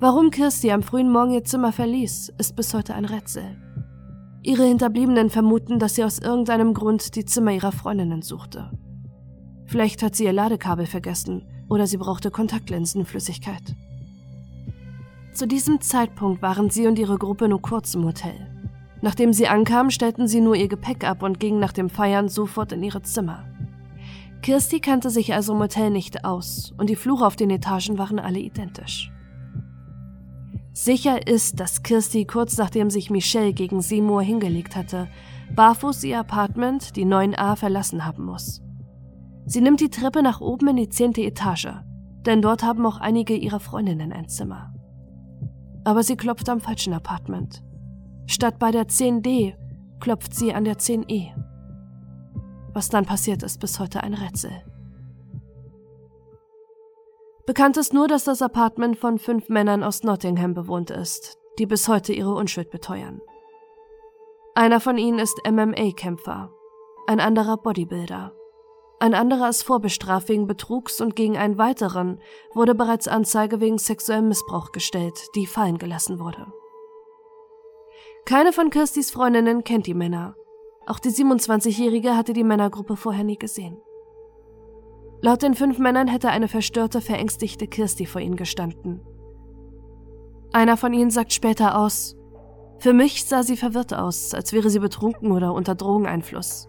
Warum 0.00 0.30
Kirsty 0.30 0.72
am 0.72 0.82
frühen 0.82 1.10
Morgen 1.10 1.32
ihr 1.32 1.44
Zimmer 1.44 1.72
verließ, 1.72 2.32
ist 2.38 2.56
bis 2.56 2.74
heute 2.74 2.94
ein 2.94 3.04
Rätsel. 3.04 3.56
Ihre 4.42 4.64
Hinterbliebenen 4.64 5.30
vermuten, 5.30 5.78
dass 5.78 5.94
sie 5.94 6.04
aus 6.04 6.18
irgendeinem 6.18 6.74
Grund 6.74 7.16
die 7.16 7.24
Zimmer 7.24 7.52
ihrer 7.52 7.72
Freundinnen 7.72 8.22
suchte. 8.22 8.70
Vielleicht 9.66 10.02
hat 10.02 10.14
sie 10.14 10.24
ihr 10.24 10.32
Ladekabel 10.32 10.86
vergessen 10.86 11.46
oder 11.68 11.86
sie 11.86 11.96
brauchte 11.96 12.30
Kontaktlinsenflüssigkeit. 12.30 13.74
Zu 15.36 15.46
diesem 15.46 15.82
Zeitpunkt 15.82 16.40
waren 16.40 16.70
sie 16.70 16.86
und 16.86 16.98
ihre 16.98 17.18
Gruppe 17.18 17.46
nur 17.46 17.60
kurz 17.60 17.92
im 17.92 18.06
Hotel. 18.06 18.32
Nachdem 19.02 19.34
sie 19.34 19.48
ankamen, 19.48 19.90
stellten 19.90 20.26
sie 20.26 20.40
nur 20.40 20.56
ihr 20.56 20.66
Gepäck 20.66 21.04
ab 21.04 21.22
und 21.22 21.38
gingen 21.38 21.60
nach 21.60 21.74
dem 21.74 21.90
Feiern 21.90 22.30
sofort 22.30 22.72
in 22.72 22.82
ihre 22.82 23.02
Zimmer. 23.02 23.44
Kirsty 24.40 24.80
kannte 24.80 25.10
sich 25.10 25.34
also 25.34 25.52
im 25.52 25.58
Hotel 25.58 25.90
nicht 25.90 26.24
aus 26.24 26.72
und 26.78 26.88
die 26.88 26.96
Flure 26.96 27.26
auf 27.26 27.36
den 27.36 27.50
Etagen 27.50 27.98
waren 27.98 28.18
alle 28.18 28.38
identisch. 28.38 29.12
Sicher 30.72 31.26
ist, 31.26 31.60
dass 31.60 31.82
Kirsty 31.82 32.24
kurz 32.24 32.56
nachdem 32.56 32.88
sich 32.88 33.10
Michelle 33.10 33.52
gegen 33.52 33.82
Seymour 33.82 34.22
hingelegt 34.22 34.74
hatte, 34.74 35.06
barfuß 35.54 36.02
ihr 36.04 36.18
Apartment, 36.18 36.96
die 36.96 37.04
9a, 37.04 37.56
verlassen 37.56 38.06
haben 38.06 38.24
muss. 38.24 38.62
Sie 39.44 39.60
nimmt 39.60 39.80
die 39.80 39.90
Treppe 39.90 40.22
nach 40.22 40.40
oben 40.40 40.68
in 40.68 40.76
die 40.76 40.88
zehnte 40.88 41.20
Etage, 41.20 41.74
denn 42.24 42.40
dort 42.40 42.62
haben 42.62 42.86
auch 42.86 43.00
einige 43.00 43.34
ihrer 43.36 43.60
Freundinnen 43.60 44.14
ein 44.14 44.30
Zimmer 44.30 44.72
aber 45.86 46.02
sie 46.02 46.16
klopft 46.16 46.48
am 46.48 46.60
falschen 46.60 46.92
Apartment. 46.92 47.62
Statt 48.26 48.58
bei 48.58 48.72
der 48.72 48.88
10D 48.88 49.54
klopft 50.00 50.34
sie 50.34 50.52
an 50.52 50.64
der 50.64 50.78
10E. 50.78 51.32
Was 52.74 52.88
dann 52.88 53.06
passiert, 53.06 53.44
ist 53.44 53.60
bis 53.60 53.78
heute 53.78 54.02
ein 54.02 54.14
Rätsel. 54.14 54.50
Bekannt 57.46 57.76
ist 57.76 57.94
nur, 57.94 58.08
dass 58.08 58.24
das 58.24 58.42
Apartment 58.42 58.98
von 58.98 59.18
fünf 59.18 59.48
Männern 59.48 59.84
aus 59.84 60.02
Nottingham 60.02 60.54
bewohnt 60.54 60.90
ist, 60.90 61.38
die 61.60 61.66
bis 61.66 61.86
heute 61.86 62.12
ihre 62.12 62.34
Unschuld 62.34 62.70
beteuern. 62.70 63.20
Einer 64.56 64.80
von 64.80 64.98
ihnen 64.98 65.20
ist 65.20 65.40
MMA-Kämpfer, 65.48 66.50
ein 67.06 67.20
anderer 67.20 67.58
Bodybuilder 67.58 68.32
ein 69.06 69.14
anderer 69.14 69.48
ist 69.48 69.62
vorbestraft 69.62 70.28
wegen 70.28 70.48
Betrugs 70.48 71.00
und 71.00 71.14
gegen 71.14 71.36
einen 71.36 71.58
weiteren 71.58 72.20
wurde 72.54 72.74
bereits 72.74 73.06
Anzeige 73.06 73.60
wegen 73.60 73.78
sexuellem 73.78 74.26
Missbrauch 74.26 74.72
gestellt, 74.72 75.28
die 75.36 75.46
fallen 75.46 75.78
gelassen 75.78 76.18
wurde. 76.18 76.52
Keine 78.24 78.52
von 78.52 78.68
Kirstys 78.70 79.12
Freundinnen 79.12 79.62
kennt 79.62 79.86
die 79.86 79.94
Männer. 79.94 80.34
Auch 80.86 80.98
die 80.98 81.10
27-Jährige 81.10 82.16
hatte 82.16 82.32
die 82.32 82.42
Männergruppe 82.42 82.96
vorher 82.96 83.22
nie 83.22 83.38
gesehen. 83.38 83.80
Laut 85.22 85.42
den 85.42 85.54
fünf 85.54 85.78
Männern 85.78 86.08
hätte 86.08 86.30
eine 86.30 86.48
verstörte, 86.48 87.00
verängstigte 87.00 87.68
Kirsty 87.68 88.06
vor 88.06 88.20
ihnen 88.20 88.36
gestanden. 88.36 89.06
Einer 90.52 90.76
von 90.76 90.92
ihnen 90.92 91.10
sagt 91.10 91.32
später 91.32 91.78
aus, 91.78 92.16
für 92.78 92.92
mich 92.92 93.24
sah 93.24 93.44
sie 93.44 93.56
verwirrt 93.56 93.94
aus, 93.94 94.34
als 94.34 94.52
wäre 94.52 94.68
sie 94.68 94.80
betrunken 94.80 95.30
oder 95.30 95.54
unter 95.54 95.76
Drogeneinfluss. 95.76 96.68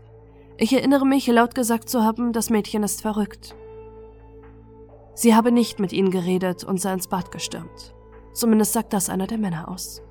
Ich 0.60 0.74
erinnere 0.74 1.06
mich, 1.06 1.28
laut 1.28 1.54
gesagt 1.54 1.88
zu 1.88 2.04
haben, 2.04 2.34
das 2.34 2.50
Mädchen 2.50 2.82
ist 2.82 3.04
verrückt. 3.04 3.56
Sie 5.14 5.36
habe 5.36 5.52
nicht 5.52 5.80
mit 5.80 5.94
ihnen 5.94 6.10
geredet 6.10 6.64
und 6.64 6.82
sei 6.82 6.94
ins 6.94 7.08
Bad 7.08 7.32
gestürmt. 7.32 7.94
Zumindest 8.34 8.74
sagt 8.74 8.92
das 8.92 9.10
einer 9.10 9.28
der 9.28 9.38
Männer 9.38 9.70
aus. 9.70 10.02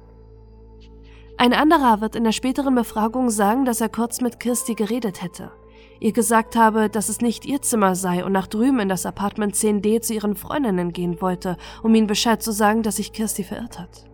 Ein 1.37 1.53
anderer 1.53 2.00
wird 2.00 2.15
in 2.15 2.23
der 2.23 2.33
späteren 2.33 2.76
Befragung 2.76 3.29
sagen, 3.29 3.65
dass 3.65 3.81
er 3.81 3.88
kurz 3.88 4.21
mit 4.21 4.38
Kirsty 4.38 4.75
geredet 4.75 5.21
hätte, 5.21 5.50
ihr 5.99 6.12
gesagt 6.12 6.55
habe, 6.55 6.88
dass 6.88 7.09
es 7.09 7.21
nicht 7.21 7.45
ihr 7.45 7.61
Zimmer 7.61 7.97
sei 7.97 8.25
und 8.25 8.33
nach 8.33 8.47
drüben 8.47 8.79
in 8.79 8.88
das 8.88 9.05
Apartment 9.05 9.55
10D 9.55 10.00
zu 10.00 10.15
ihren 10.15 10.37
Freundinnen 10.37 10.93
gehen 10.93 11.21
wollte, 11.21 11.57
um 11.83 11.95
ihnen 11.95 12.07
Bescheid 12.07 12.41
zu 12.41 12.53
sagen, 12.53 12.85
dass 12.85 12.97
sich 12.97 13.12
Kirsty 13.12 13.43
verirrt 13.43 13.81
hat. 13.81 14.09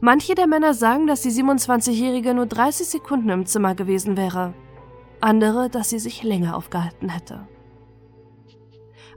Manche 0.00 0.34
der 0.34 0.48
Männer 0.48 0.74
sagen, 0.74 1.06
dass 1.06 1.22
die 1.22 1.30
27-Jährige 1.30 2.34
nur 2.34 2.46
30 2.46 2.88
Sekunden 2.88 3.30
im 3.30 3.46
Zimmer 3.46 3.74
gewesen 3.74 4.16
wäre, 4.16 4.52
andere, 5.20 5.70
dass 5.70 5.90
sie 5.90 5.98
sich 5.98 6.22
länger 6.22 6.56
aufgehalten 6.56 7.08
hätte. 7.08 7.46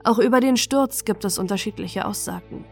Auch 0.02 0.18
über 0.18 0.40
den 0.40 0.56
Sturz 0.56 1.04
gibt 1.04 1.24
es 1.24 1.38
unterschiedliche 1.38 2.06
Aussagen. 2.06 2.64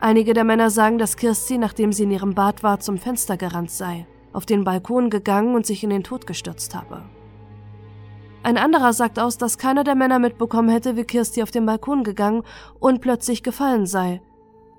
Einige 0.00 0.34
der 0.34 0.44
Männer 0.44 0.68
sagen, 0.68 0.98
dass 0.98 1.16
Kirsty, 1.16 1.56
nachdem 1.56 1.92
sie 1.92 2.02
in 2.02 2.10
ihrem 2.10 2.34
Bad 2.34 2.62
war, 2.62 2.80
zum 2.80 2.98
Fenster 2.98 3.36
gerannt 3.36 3.70
sei, 3.70 4.06
auf 4.32 4.44
den 4.44 4.64
Balkon 4.64 5.08
gegangen 5.08 5.54
und 5.54 5.64
sich 5.64 5.82
in 5.82 5.90
den 5.90 6.04
Tod 6.04 6.26
gestürzt 6.26 6.74
habe. 6.74 7.02
Ein 8.42 8.58
anderer 8.58 8.92
sagt 8.92 9.18
aus, 9.18 9.38
dass 9.38 9.56
keiner 9.56 9.84
der 9.84 9.94
Männer 9.94 10.18
mitbekommen 10.18 10.68
hätte, 10.68 10.96
wie 10.96 11.04
Kirsty 11.04 11.42
auf 11.42 11.50
den 11.50 11.64
Balkon 11.64 12.04
gegangen 12.04 12.42
und 12.78 13.00
plötzlich 13.00 13.42
gefallen 13.42 13.86
sei. 13.86 14.20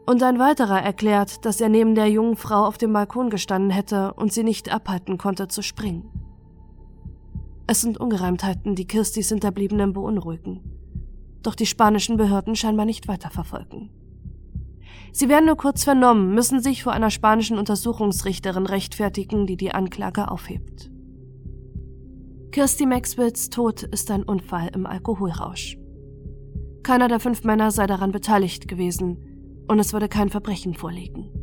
Und 0.05 0.21
ein 0.21 0.37
weiterer 0.37 0.83
erklärt, 0.83 1.45
dass 1.45 1.59
er 1.59 1.69
neben 1.69 1.95
der 1.95 2.07
jungen 2.11 2.35
Frau 2.35 2.63
auf 2.65 2.77
dem 2.77 2.93
Balkon 2.93 3.31
gestanden 3.31 3.71
hätte 3.71 4.13
und 4.13 4.31
sie 4.31 4.43
nicht 4.43 4.71
abhalten 4.71 5.17
konnte 5.17 5.47
zu 5.47 5.63
springen. 5.63 6.24
Es 7.67 7.81
sind 7.81 7.99
Ungereimtheiten, 7.99 8.75
die 8.75 8.85
Kirstys 8.85 9.29
Hinterbliebenen 9.29 9.93
beunruhigen. 9.93 10.61
Doch 11.41 11.55
die 11.55 11.65
spanischen 11.65 12.17
Behörden 12.17 12.55
scheinbar 12.55 12.85
nicht 12.85 13.07
weiterverfolgen. 13.07 13.89
Sie 15.11 15.29
werden 15.29 15.45
nur 15.45 15.57
kurz 15.57 15.83
vernommen, 15.83 16.35
müssen 16.35 16.61
sich 16.61 16.83
vor 16.83 16.93
einer 16.93 17.09
spanischen 17.09 17.57
Untersuchungsrichterin 17.57 18.65
rechtfertigen, 18.65 19.47
die 19.47 19.57
die 19.57 19.71
Anklage 19.71 20.29
aufhebt. 20.29 20.91
Kirsty 22.51 22.85
Maxwells 22.85 23.49
Tod 23.49 23.83
ist 23.83 24.11
ein 24.11 24.23
Unfall 24.23 24.69
im 24.73 24.85
Alkoholrausch. 24.85 25.77
Keiner 26.83 27.07
der 27.07 27.19
fünf 27.19 27.43
Männer 27.43 27.71
sei 27.71 27.87
daran 27.87 28.11
beteiligt 28.11 28.67
gewesen 28.67 29.65
und 29.67 29.79
es 29.79 29.91
würde 29.91 30.07
kein 30.07 30.29
Verbrechen 30.29 30.75
vorliegen. 30.75 31.34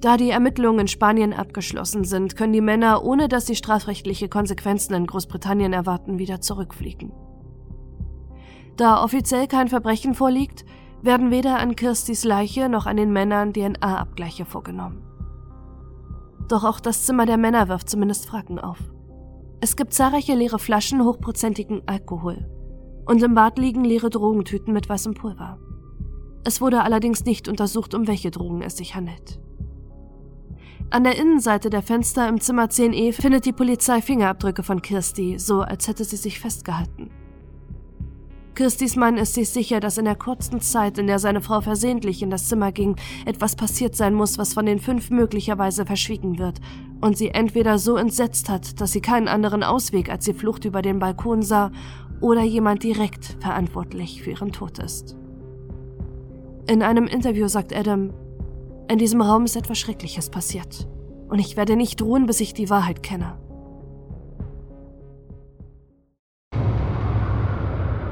Da 0.00 0.16
die 0.16 0.30
Ermittlungen 0.30 0.80
in 0.80 0.88
Spanien 0.88 1.34
abgeschlossen 1.34 2.04
sind, 2.04 2.34
können 2.34 2.54
die 2.54 2.62
Männer, 2.62 3.04
ohne 3.04 3.28
dass 3.28 3.46
sie 3.46 3.54
strafrechtliche 3.54 4.28
Konsequenzen 4.28 4.94
in 4.94 5.06
Großbritannien 5.06 5.74
erwarten, 5.74 6.18
wieder 6.18 6.40
zurückfliegen. 6.40 7.12
Da 8.76 9.04
offiziell 9.04 9.46
kein 9.46 9.68
Verbrechen 9.68 10.14
vorliegt, 10.14 10.64
werden 11.02 11.30
weder 11.30 11.58
an 11.58 11.76
Kirstys 11.76 12.24
Leiche 12.24 12.70
noch 12.70 12.86
an 12.86 12.96
den 12.96 13.12
Männern 13.12 13.52
DNA-Abgleiche 13.52 14.46
vorgenommen. 14.46 15.02
Doch 16.48 16.64
auch 16.64 16.80
das 16.80 17.04
Zimmer 17.04 17.26
der 17.26 17.36
Männer 17.36 17.68
wirft 17.68 17.90
zumindest 17.90 18.26
Fragen 18.26 18.58
auf. 18.58 18.78
Es 19.60 19.76
gibt 19.76 19.92
zahlreiche 19.92 20.34
leere 20.34 20.58
Flaschen 20.58 21.04
hochprozentigen 21.04 21.82
Alkohol. 21.86 22.48
Und 23.06 23.22
im 23.22 23.34
Bad 23.34 23.58
liegen 23.58 23.84
leere 23.84 24.08
Drogentüten 24.08 24.72
mit 24.72 24.88
weißem 24.88 25.12
Pulver. 25.12 25.58
Es 26.44 26.62
wurde 26.62 26.82
allerdings 26.82 27.24
nicht 27.26 27.48
untersucht, 27.48 27.94
um 27.94 28.06
welche 28.06 28.30
Drogen 28.30 28.62
es 28.62 28.78
sich 28.78 28.94
handelt. 28.94 29.40
An 30.92 31.04
der 31.04 31.16
Innenseite 31.16 31.70
der 31.70 31.82
Fenster 31.82 32.28
im 32.28 32.40
Zimmer 32.40 32.64
10e 32.64 33.12
findet 33.12 33.46
die 33.46 33.52
Polizei 33.52 34.02
Fingerabdrücke 34.02 34.64
von 34.64 34.82
Kirsty, 34.82 35.38
so 35.38 35.60
als 35.60 35.86
hätte 35.86 36.02
sie 36.02 36.16
sich 36.16 36.40
festgehalten. 36.40 37.10
Kirstys 38.56 38.96
Mann 38.96 39.16
ist 39.16 39.34
sich 39.34 39.50
sicher, 39.50 39.78
dass 39.78 39.98
in 39.98 40.04
der 40.04 40.16
kurzen 40.16 40.60
Zeit, 40.60 40.98
in 40.98 41.06
der 41.06 41.20
seine 41.20 41.42
Frau 41.42 41.60
versehentlich 41.60 42.22
in 42.22 42.30
das 42.30 42.48
Zimmer 42.48 42.72
ging, 42.72 42.96
etwas 43.24 43.54
passiert 43.54 43.94
sein 43.94 44.14
muss, 44.14 44.36
was 44.36 44.52
von 44.52 44.66
den 44.66 44.80
fünf 44.80 45.10
möglicherweise 45.10 45.86
verschwiegen 45.86 46.40
wird 46.40 46.58
und 47.00 47.16
sie 47.16 47.28
entweder 47.28 47.78
so 47.78 47.94
entsetzt 47.94 48.48
hat, 48.48 48.80
dass 48.80 48.90
sie 48.90 49.00
keinen 49.00 49.28
anderen 49.28 49.62
Ausweg 49.62 50.10
als 50.10 50.24
die 50.24 50.34
Flucht 50.34 50.64
über 50.64 50.82
den 50.82 50.98
Balkon 50.98 51.42
sah, 51.42 51.70
oder 52.20 52.42
jemand 52.42 52.82
direkt 52.82 53.36
verantwortlich 53.40 54.22
für 54.22 54.30
ihren 54.30 54.52
Tod 54.52 54.78
ist. 54.80 55.16
In 56.66 56.82
einem 56.82 57.06
Interview 57.06 57.46
sagt 57.46 57.74
Adam, 57.74 58.12
in 58.90 58.98
diesem 58.98 59.22
Raum 59.22 59.44
ist 59.44 59.56
etwas 59.56 59.78
Schreckliches 59.78 60.30
passiert 60.30 60.88
und 61.28 61.38
ich 61.38 61.56
werde 61.56 61.76
nicht 61.76 62.02
ruhen, 62.02 62.26
bis 62.26 62.40
ich 62.40 62.54
die 62.54 62.70
Wahrheit 62.70 63.02
kenne. 63.02 63.38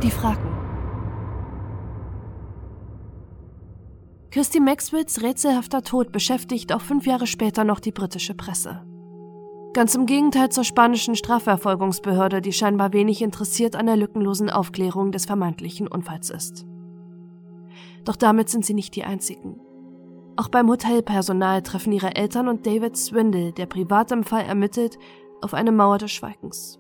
Die 0.03 0.11
Fragen. 0.11 0.57
Christy 4.31 4.61
Maxwells 4.61 5.21
rätselhafter 5.23 5.83
Tod 5.83 6.13
beschäftigt 6.13 6.73
auch 6.73 6.81
fünf 6.81 7.07
Jahre 7.07 7.27
später 7.27 7.65
noch 7.65 7.81
die 7.81 7.91
britische 7.91 8.35
Presse. 8.35 8.85
Ganz 9.73 9.97
im 9.97 10.07
Gegenteil 10.07 10.51
zur 10.51 10.65
spanischen 10.65 11.17
Strafverfolgungsbehörde, 11.17 12.41
die 12.41 12.53
scheinbar 12.53 12.93
wenig 12.93 13.21
interessiert 13.23 13.75
an 13.75 13.87
der 13.87 13.97
lückenlosen 13.97 14.49
Aufklärung 14.49 15.11
des 15.11 15.27
vermeintlichen 15.27 15.89
Unfalls 15.89 16.31
ist. 16.31 16.67
Doch 18.05 18.17
damit 18.17 18.49
sind 18.49 18.65
sie 18.65 18.75
nicht 18.75 18.95
die 18.95 19.05
einzigen. 19.05 19.61
Auch 20.39 20.47
beim 20.47 20.69
Hotelpersonal 20.69 21.63
treffen 21.63 21.93
ihre 21.93 22.15
Eltern 22.15 22.47
und 22.47 22.65
David 22.65 22.97
Swindle, 22.97 23.51
der 23.51 23.67
privat 23.67 24.13
im 24.13 24.23
Fall 24.23 24.45
ermittelt, 24.45 24.97
auf 25.43 25.53
eine 25.53 25.73
Mauer 25.73 25.99
des 25.99 26.13
Schweigens. 26.13 26.79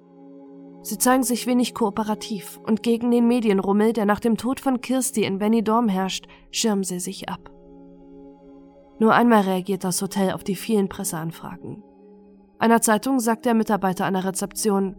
Sie 0.82 0.96
zeigen 0.96 1.24
sich 1.24 1.48
wenig 1.48 1.74
kooperativ 1.74 2.60
und 2.64 2.84
gegen 2.84 3.10
den 3.10 3.26
Medienrummel, 3.26 3.92
der 3.92 4.06
nach 4.06 4.20
dem 4.20 4.36
Tod 4.36 4.60
von 4.60 4.80
Kirsty 4.80 5.24
in 5.24 5.40
Benidorm 5.40 5.88
herrscht, 5.88 6.28
schirmen 6.52 6.84
sie 6.84 7.00
sich 7.00 7.28
ab. 7.28 7.50
Nur 9.00 9.12
einmal 9.12 9.40
reagiert 9.40 9.82
das 9.82 10.00
Hotel 10.02 10.34
auf 10.34 10.44
die 10.44 10.54
vielen 10.54 10.88
Presseanfragen. 10.88 11.82
Einer 12.60 12.80
Zeitung 12.80 13.18
sagt 13.18 13.44
der 13.44 13.54
Mitarbeiter 13.54 14.06
an 14.06 14.14
der 14.14 14.24
Rezeption, 14.24 14.94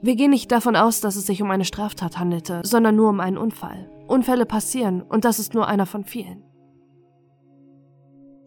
wir 0.00 0.16
gehen 0.16 0.30
nicht 0.30 0.50
davon 0.50 0.76
aus, 0.76 1.02
dass 1.02 1.16
es 1.16 1.26
sich 1.26 1.42
um 1.42 1.50
eine 1.50 1.66
Straftat 1.66 2.18
handelte, 2.18 2.62
sondern 2.64 2.96
nur 2.96 3.10
um 3.10 3.20
einen 3.20 3.36
Unfall. 3.36 3.90
Unfälle 4.08 4.46
passieren 4.46 5.02
und 5.02 5.26
das 5.26 5.38
ist 5.38 5.52
nur 5.52 5.66
einer 5.66 5.84
von 5.84 6.04
vielen. 6.04 6.49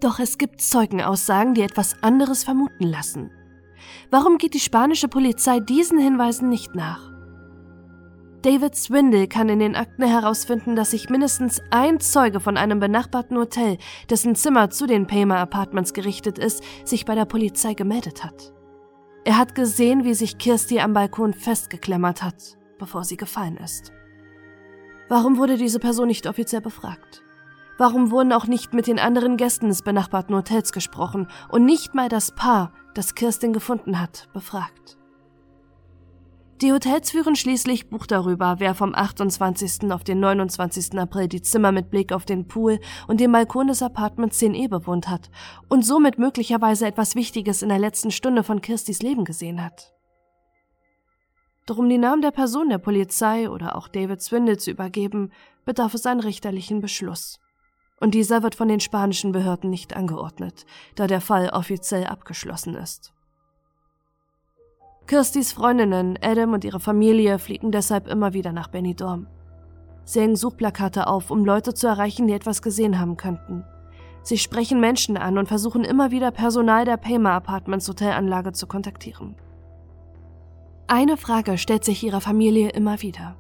Doch 0.03 0.19
es 0.19 0.37
gibt 0.37 0.59
Zeugenaussagen, 0.59 1.53
die 1.53 1.61
etwas 1.61 1.95
anderes 2.03 2.43
vermuten 2.43 2.83
lassen. 2.83 3.31
Warum 4.11 4.37
geht 4.37 4.53
die 4.53 4.59
spanische 4.59 5.07
Polizei 5.07 5.61
diesen 5.61 5.97
Hinweisen 5.97 6.49
nicht 6.49 6.75
nach? 6.75 7.09
David 8.41 8.75
Swindle 8.75 9.29
kann 9.29 9.47
in 9.47 9.59
den 9.59 9.77
Akten 9.77 10.03
herausfinden, 10.03 10.75
dass 10.75 10.91
sich 10.91 11.09
mindestens 11.09 11.61
ein 11.69 12.01
Zeuge 12.01 12.41
von 12.41 12.57
einem 12.57 12.81
benachbarten 12.81 13.37
Hotel, 13.37 13.77
dessen 14.09 14.35
Zimmer 14.35 14.69
zu 14.69 14.87
den 14.87 15.07
Paymer 15.07 15.37
Apartments 15.37 15.93
gerichtet 15.93 16.37
ist, 16.37 16.61
sich 16.83 17.05
bei 17.05 17.15
der 17.15 17.23
Polizei 17.23 17.73
gemeldet 17.73 18.25
hat. 18.25 18.51
Er 19.23 19.37
hat 19.37 19.55
gesehen, 19.55 20.03
wie 20.03 20.15
sich 20.15 20.37
Kirsty 20.37 20.81
am 20.81 20.91
Balkon 20.91 21.33
festgeklemmert 21.33 22.21
hat, 22.23 22.57
bevor 22.77 23.05
sie 23.05 23.15
gefallen 23.15 23.55
ist. 23.55 23.93
Warum 25.07 25.37
wurde 25.37 25.55
diese 25.55 25.79
Person 25.79 26.07
nicht 26.07 26.27
offiziell 26.27 26.61
befragt? 26.61 27.23
Warum 27.83 28.11
wurden 28.11 28.31
auch 28.31 28.47
nicht 28.47 28.73
mit 28.73 28.87
den 28.87 28.97
anderen 28.97 29.35
Gästen 29.35 29.67
des 29.67 29.81
benachbarten 29.81 30.33
Hotels 30.33 30.71
gesprochen 30.71 31.27
und 31.49 31.65
nicht 31.65 31.93
mal 31.93 32.07
das 32.07 32.33
Paar, 32.33 32.71
das 32.93 33.13
Kirstin 33.13 33.51
gefunden 33.51 33.99
hat, 33.99 34.29
befragt. 34.31 34.97
Die 36.61 36.71
Hotels 36.71 37.11
führen 37.11 37.35
schließlich 37.35 37.89
Buch 37.89 38.05
darüber, 38.05 38.55
wer 38.59 38.73
vom 38.73 38.95
28. 38.95 39.91
auf 39.91 40.05
den 40.05 40.21
29. 40.21 40.97
April 40.97 41.27
die 41.27 41.41
Zimmer 41.41 41.73
mit 41.73 41.89
Blick 41.89 42.13
auf 42.13 42.23
den 42.23 42.47
Pool 42.47 42.79
und 43.09 43.19
den 43.19 43.33
Balkon 43.33 43.67
des 43.67 43.83
Apartments 43.83 44.41
10e 44.41 44.69
bewohnt 44.69 45.09
hat 45.09 45.29
und 45.67 45.83
somit 45.83 46.17
möglicherweise 46.17 46.87
etwas 46.87 47.15
Wichtiges 47.15 47.63
in 47.63 47.67
der 47.67 47.79
letzten 47.79 48.11
Stunde 48.11 48.43
von 48.43 48.61
Kirstis 48.61 49.01
Leben 49.01 49.25
gesehen 49.25 49.61
hat. 49.61 49.91
Doch 51.65 51.79
um 51.79 51.89
die 51.89 51.97
Namen 51.97 52.21
der 52.21 52.31
Person 52.31 52.69
der 52.69 52.77
Polizei 52.77 53.49
oder 53.49 53.75
auch 53.75 53.89
David 53.89 54.21
Swindle 54.21 54.55
zu 54.55 54.71
übergeben, 54.71 55.33
bedarf 55.65 55.93
es 55.95 56.05
einen 56.05 56.21
richterlichen 56.21 56.79
Beschluss 56.79 57.42
und 58.03 58.13
dieser 58.13 58.43
wird 58.43 58.53
von 58.53 58.67
den 58.67 58.81
spanischen 58.81 59.31
Behörden 59.31 59.69
nicht 59.69 59.95
angeordnet, 59.95 60.65
da 60.95 61.07
der 61.07 61.21
Fall 61.21 61.49
offiziell 61.53 62.03
abgeschlossen 62.05 62.75
ist. 62.75 63.13
Kirstys 65.07 65.53
Freundinnen, 65.53 66.19
Adam 66.21 66.51
und 66.51 66.65
ihre 66.65 66.81
Familie 66.81 67.39
fliegen 67.39 67.71
deshalb 67.71 68.09
immer 68.09 68.33
wieder 68.33 68.51
nach 68.51 68.67
Benidorm. 68.67 69.27
Sie 70.03 70.19
hängen 70.19 70.35
Suchplakate 70.35 71.07
auf, 71.07 71.31
um 71.31 71.45
Leute 71.45 71.73
zu 71.73 71.87
erreichen, 71.87 72.27
die 72.27 72.33
etwas 72.33 72.61
gesehen 72.61 72.99
haben 72.99 73.15
könnten. 73.15 73.63
Sie 74.21 74.37
sprechen 74.37 74.81
Menschen 74.81 75.15
an 75.15 75.37
und 75.37 75.47
versuchen 75.47 75.85
immer 75.85 76.11
wieder 76.11 76.31
Personal 76.31 76.83
der 76.83 76.97
Payma 76.97 77.37
Apartments 77.37 77.87
Hotelanlage 77.87 78.51
zu 78.51 78.67
kontaktieren. 78.67 79.37
Eine 80.87 81.15
Frage 81.15 81.57
stellt 81.57 81.85
sich 81.85 82.03
ihrer 82.03 82.19
Familie 82.19 82.67
immer 82.71 83.01
wieder. 83.01 83.37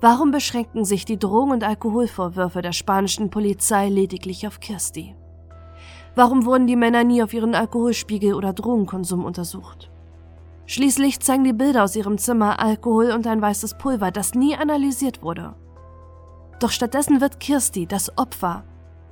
Warum 0.00 0.30
beschränken 0.30 0.86
sich 0.86 1.04
die 1.04 1.18
Drogen- 1.18 1.50
und 1.50 1.64
Alkoholvorwürfe 1.64 2.62
der 2.62 2.72
spanischen 2.72 3.28
Polizei 3.28 3.88
lediglich 3.90 4.46
auf 4.46 4.58
Kirsty? 4.58 5.14
Warum 6.14 6.46
wurden 6.46 6.66
die 6.66 6.76
Männer 6.76 7.04
nie 7.04 7.22
auf 7.22 7.34
ihren 7.34 7.54
Alkoholspiegel 7.54 8.32
oder 8.32 8.54
Drogenkonsum 8.54 9.24
untersucht? 9.24 9.90
Schließlich 10.64 11.20
zeigen 11.20 11.44
die 11.44 11.52
Bilder 11.52 11.84
aus 11.84 11.96
ihrem 11.96 12.16
Zimmer 12.16 12.60
Alkohol 12.60 13.10
und 13.10 13.26
ein 13.26 13.42
weißes 13.42 13.76
Pulver, 13.76 14.10
das 14.10 14.34
nie 14.34 14.56
analysiert 14.56 15.22
wurde. 15.22 15.54
Doch 16.60 16.70
stattdessen 16.70 17.20
wird 17.20 17.38
Kirsty, 17.38 17.86
das 17.86 18.16
Opfer, 18.16 18.64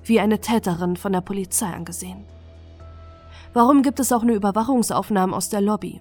wie 0.04 0.20
eine 0.20 0.40
Täterin 0.40 0.96
von 0.96 1.12
der 1.12 1.20
Polizei 1.20 1.66
angesehen. 1.66 2.24
Warum 3.52 3.82
gibt 3.82 4.00
es 4.00 4.12
auch 4.12 4.22
nur 4.22 4.36
Überwachungsaufnahmen 4.36 5.34
aus 5.34 5.48
der 5.48 5.60
Lobby? 5.60 6.00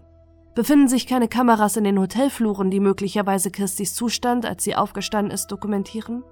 Befinden 0.57 0.87
sich 0.87 1.05
keine 1.05 1.27
Kameras 1.27 1.77
in 1.77 1.83
den 1.83 1.99
Hotelfluren, 1.99 2.71
die 2.71 2.79
möglicherweise 2.79 3.51
Kirstis 3.51 3.93
Zustand, 3.93 4.43
als 4.43 4.63
sie 4.63 4.75
aufgestanden 4.75 5.31
ist, 5.31 5.51
dokumentieren? 5.51 6.23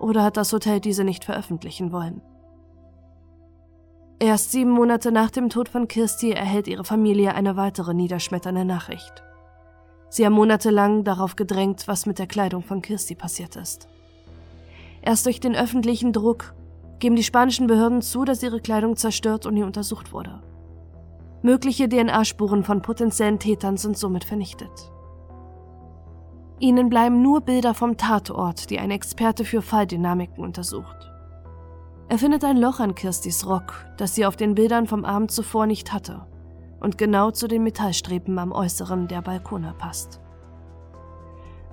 Oder 0.00 0.22
hat 0.22 0.38
das 0.38 0.50
Hotel 0.50 0.80
diese 0.80 1.04
nicht 1.04 1.26
veröffentlichen 1.26 1.92
wollen? 1.92 2.22
Erst 4.18 4.50
sieben 4.50 4.70
Monate 4.70 5.12
nach 5.12 5.30
dem 5.30 5.50
Tod 5.50 5.68
von 5.68 5.88
Kirsty 5.88 6.30
erhält 6.30 6.68
ihre 6.68 6.84
Familie 6.84 7.34
eine 7.34 7.54
weitere 7.54 7.92
niederschmetternde 7.92 8.64
Nachricht. 8.64 9.22
Sie 10.08 10.24
haben 10.24 10.32
monatelang 10.32 11.04
darauf 11.04 11.36
gedrängt, 11.36 11.86
was 11.86 12.06
mit 12.06 12.18
der 12.18 12.26
Kleidung 12.26 12.62
von 12.62 12.80
Kirsty 12.80 13.14
passiert 13.14 13.56
ist. 13.56 13.88
Erst 15.02 15.26
durch 15.26 15.38
den 15.38 15.54
öffentlichen 15.54 16.14
Druck 16.14 16.54
geben 16.98 17.14
die 17.14 17.22
spanischen 17.22 17.66
Behörden 17.66 18.00
zu, 18.00 18.24
dass 18.24 18.42
ihre 18.42 18.62
Kleidung 18.62 18.96
zerstört 18.96 19.44
und 19.44 19.52
nie 19.52 19.64
untersucht 19.64 20.14
wurde. 20.14 20.40
Mögliche 21.44 21.90
DNA-Spuren 21.90 22.64
von 22.64 22.80
potenziellen 22.80 23.38
Tätern 23.38 23.76
sind 23.76 23.98
somit 23.98 24.24
vernichtet. 24.24 24.90
Ihnen 26.58 26.88
bleiben 26.88 27.20
nur 27.20 27.42
Bilder 27.42 27.74
vom 27.74 27.98
Tatort, 27.98 28.70
die 28.70 28.78
ein 28.78 28.90
Experte 28.90 29.44
für 29.44 29.60
Falldynamiken 29.60 30.42
untersucht. 30.42 31.12
Er 32.08 32.16
findet 32.16 32.44
ein 32.44 32.56
Loch 32.56 32.80
an 32.80 32.94
Kirstis 32.94 33.46
Rock, 33.46 33.84
das 33.98 34.14
sie 34.14 34.24
auf 34.24 34.36
den 34.36 34.54
Bildern 34.54 34.86
vom 34.86 35.04
Abend 35.04 35.32
zuvor 35.32 35.66
nicht 35.66 35.92
hatte 35.92 36.26
und 36.80 36.96
genau 36.96 37.30
zu 37.30 37.46
den 37.46 37.62
Metallstreben 37.62 38.38
am 38.38 38.50
Äußeren 38.50 39.06
der 39.06 39.20
Balkone 39.20 39.74
passt. 39.76 40.20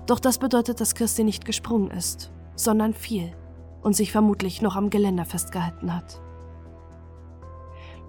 Doch 0.04 0.20
das 0.20 0.36
bedeutet, 0.36 0.82
dass 0.82 0.94
Kirsti 0.94 1.24
nicht 1.24 1.46
gesprungen 1.46 1.90
ist, 1.90 2.30
sondern 2.56 2.92
fiel 2.92 3.32
und 3.80 3.96
sich 3.96 4.12
vermutlich 4.12 4.60
noch 4.60 4.76
am 4.76 4.90
Geländer 4.90 5.24
festgehalten 5.24 5.96
hat. 5.96 6.20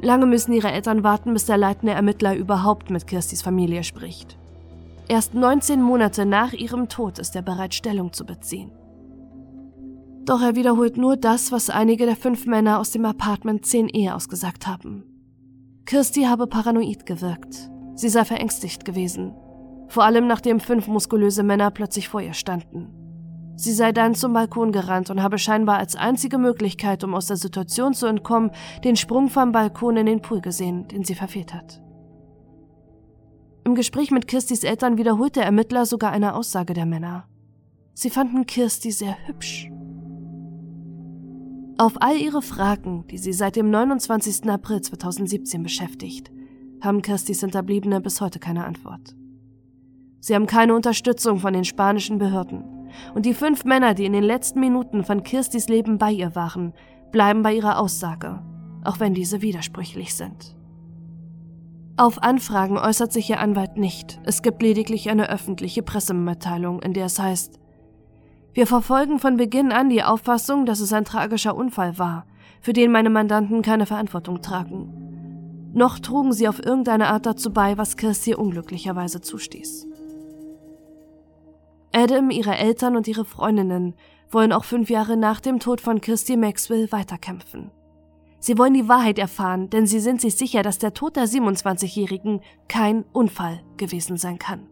Lange 0.02 0.26
müssen 0.26 0.54
ihre 0.54 0.72
Eltern 0.72 1.04
warten, 1.04 1.34
bis 1.34 1.46
der 1.46 1.58
leitende 1.58 1.94
Ermittler 1.94 2.36
überhaupt 2.36 2.90
mit 2.90 3.08
Kirstis 3.08 3.42
Familie 3.42 3.84
spricht. 3.84 4.38
Erst 5.08 5.34
19 5.34 5.82
Monate 5.82 6.26
nach 6.26 6.54
ihrem 6.54 6.90
Tod 6.90 7.20
ist 7.20 7.36
er 7.36 7.42
bereit, 7.42 7.74
Stellung 7.74 8.14
zu 8.14 8.26
beziehen. 8.26 8.72
Doch 10.26 10.42
er 10.42 10.56
wiederholt 10.56 10.98
nur 10.98 11.18
das, 11.18 11.52
was 11.52 11.70
einige 11.70 12.06
der 12.06 12.16
fünf 12.16 12.46
Männer 12.46 12.80
aus 12.80 12.92
dem 12.92 13.06
Apartment 13.06 13.66
10e 13.66 14.14
ausgesagt 14.14 14.68
haben. 14.68 15.04
Kirsty 15.86 16.24
habe 16.24 16.48
paranoid 16.48 17.06
gewirkt. 17.06 17.70
Sie 17.96 18.08
sei 18.08 18.24
verängstigt 18.24 18.86
gewesen. 18.86 19.36
Vor 19.90 20.06
allem 20.06 20.28
nachdem 20.28 20.62
fünf 20.62 20.88
muskulöse 20.88 21.44
Männer 21.44 21.72
plötzlich 21.72 22.08
vor 22.08 22.22
ihr 22.22 22.34
standen. 22.34 23.03
Sie 23.56 23.72
sei 23.72 23.92
dann 23.92 24.16
zum 24.16 24.34
Balkon 24.34 24.72
gerannt 24.72 25.10
und 25.10 25.22
habe 25.22 25.38
scheinbar 25.38 25.78
als 25.78 25.96
einzige 25.96 26.38
Möglichkeit, 26.38 27.04
um 27.04 27.14
aus 27.14 27.28
der 27.28 27.38
Situation 27.38 27.94
zu 27.94 28.08
entkommen, 28.08 28.52
den 28.84 28.96
Sprung 28.96 29.30
vom 29.30 29.52
Balkon 29.52 29.98
in 29.98 30.08
den 30.08 30.22
Pool 30.22 30.42
gesehen, 30.42 30.88
den 30.88 31.04
sie 31.04 31.16
verfehlt 31.16 31.54
hat. 31.54 31.82
Im 33.66 33.76
Gespräch 33.76 34.12
mit 34.12 34.28
Kirstis 34.28 34.64
Eltern 34.64 34.98
wiederholt 34.98 35.36
der 35.36 35.46
Ermittler 35.46 35.86
sogar 35.86 36.12
eine 36.12 36.36
Aussage 36.36 36.74
der 36.74 36.86
Männer. 36.86 37.28
Sie 37.94 38.10
fanden 38.10 38.46
Kirsty 38.46 38.92
sehr 38.92 39.16
hübsch. 39.28 39.70
Auf 41.78 41.94
all 42.02 42.18
ihre 42.18 42.42
Fragen, 42.42 43.06
die 43.08 43.18
sie 43.18 43.34
seit 43.34 43.56
dem 43.56 43.70
29. 43.70 44.50
April 44.50 44.82
2017 44.82 45.64
beschäftigt, 45.64 46.32
haben 46.82 47.02
Kirstys 47.02 47.40
Hinterbliebene 47.40 48.02
bis 48.02 48.20
heute 48.20 48.40
keine 48.40 48.66
Antwort. 48.66 49.16
Sie 50.20 50.36
haben 50.36 50.46
keine 50.46 50.76
Unterstützung 50.76 51.40
von 51.40 51.54
den 51.54 51.66
spanischen 51.66 52.18
Behörden. 52.18 52.73
Und 53.14 53.26
die 53.26 53.34
fünf 53.34 53.66
Männer, 53.66 53.94
die 53.94 54.06
in 54.06 54.14
den 54.14 54.24
letzten 54.24 54.60
Minuten 54.60 55.04
von 55.04 55.24
Kirstys 55.24 55.68
Leben 55.68 55.98
bei 55.98 56.12
ihr 56.12 56.36
waren, 56.36 56.74
bleiben 57.12 57.44
bei 57.44 57.54
ihrer 57.54 57.80
Aussage, 57.80 58.42
auch 58.84 59.00
wenn 59.00 59.14
diese 59.14 59.42
widersprüchlich 59.42 60.16
sind. 60.16 60.56
Auf 61.96 62.24
Anfragen 62.24 62.78
äußert 62.78 63.14
sich 63.14 63.30
ihr 63.30 63.40
Anwalt 63.40 63.78
nicht. 63.78 64.20
Es 64.24 64.42
gibt 64.42 64.64
lediglich 64.64 65.10
eine 65.10 65.30
öffentliche 65.30 65.84
Pressemitteilung, 65.84 66.82
in 66.82 66.94
der 66.94 67.06
es 67.06 67.20
heißt, 67.20 67.60
wir 68.56 68.68
verfolgen 68.68 69.18
von 69.18 69.38
Beginn 69.38 69.72
an 69.72 69.90
die 69.90 70.04
Auffassung, 70.04 70.68
dass 70.68 70.80
es 70.80 70.94
ein 70.94 71.06
tragischer 71.06 71.56
Unfall 71.56 71.98
war, 71.98 72.28
für 72.62 72.72
den 72.72 72.92
meine 72.92 73.10
Mandanten 73.10 73.64
keine 73.64 73.88
Verantwortung 73.88 74.42
tragen. 74.44 75.72
Noch 75.74 75.98
trugen 75.98 76.34
sie 76.34 76.48
auf 76.48 76.64
irgendeine 76.64 77.08
Art 77.08 77.26
dazu 77.26 77.52
bei, 77.52 77.80
was 77.80 77.98
Kirsty 77.98 78.36
unglücklicherweise 78.36 79.22
zustieß. 79.22 79.88
Adam, 81.96 82.32
ihre 82.32 82.58
Eltern 82.58 82.96
und 82.96 83.08
ihre 83.08 83.24
Freundinnen 83.24 83.94
wollen 84.32 84.52
auch 84.52 84.64
fünf 84.64 84.90
Jahre 84.90 85.16
nach 85.16 85.40
dem 85.40 85.60
Tod 85.60 85.80
von 85.80 86.02
Kirsty 86.02 86.36
Maxwell 86.36 86.92
weiterkämpfen. 86.92 87.72
Sie 88.40 88.58
wollen 88.58 88.74
die 88.74 88.90
Wahrheit 88.90 89.20
erfahren, 89.20 89.70
denn 89.70 89.86
sie 89.86 90.00
sind 90.00 90.20
sich 90.20 90.36
sicher, 90.36 90.64
dass 90.64 90.80
der 90.80 90.94
Tod 90.94 91.16
der 91.16 91.28
27-Jährigen 91.28 92.42
kein 92.68 93.06
Unfall 93.14 93.62
gewesen 93.78 94.18
sein 94.18 94.40
kann. 94.40 94.68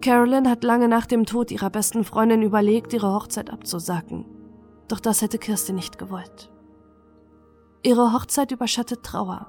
Carolyn 0.00 0.48
hat 0.48 0.64
lange 0.64 0.88
nach 0.88 1.06
dem 1.06 1.26
Tod 1.26 1.50
ihrer 1.50 1.70
besten 1.70 2.04
Freundin 2.04 2.42
überlegt, 2.42 2.92
ihre 2.92 3.12
Hochzeit 3.12 3.50
abzusagen. 3.50 4.24
Doch 4.88 5.00
das 5.00 5.20
hätte 5.20 5.38
Kirsti 5.38 5.72
nicht 5.72 5.98
gewollt. 5.98 6.50
Ihre 7.82 8.12
Hochzeit 8.12 8.52
überschattet 8.52 9.02
Trauer. 9.02 9.48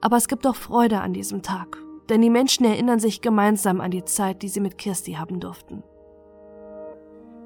Aber 0.00 0.16
es 0.16 0.28
gibt 0.28 0.46
auch 0.46 0.56
Freude 0.56 1.00
an 1.00 1.12
diesem 1.12 1.42
Tag, 1.42 1.78
denn 2.08 2.22
die 2.22 2.30
Menschen 2.30 2.64
erinnern 2.64 3.00
sich 3.00 3.20
gemeinsam 3.20 3.80
an 3.80 3.90
die 3.90 4.04
Zeit, 4.04 4.42
die 4.42 4.48
sie 4.48 4.60
mit 4.60 4.78
Kirsti 4.78 5.12
haben 5.12 5.40
durften. 5.40 5.82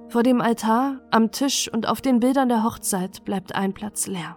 Vor 0.09 0.23
dem 0.23 0.41
Altar, 0.41 1.01
am 1.11 1.31
Tisch 1.31 1.73
und 1.73 1.89
auf 1.89 2.01
den 2.01 2.21
Bildern 2.21 2.49
der 2.49 2.65
Hochzeit 2.65 3.25
bleibt 3.25 3.55
ein 3.55 3.73
Platz 3.73 4.07
leer. 4.07 4.37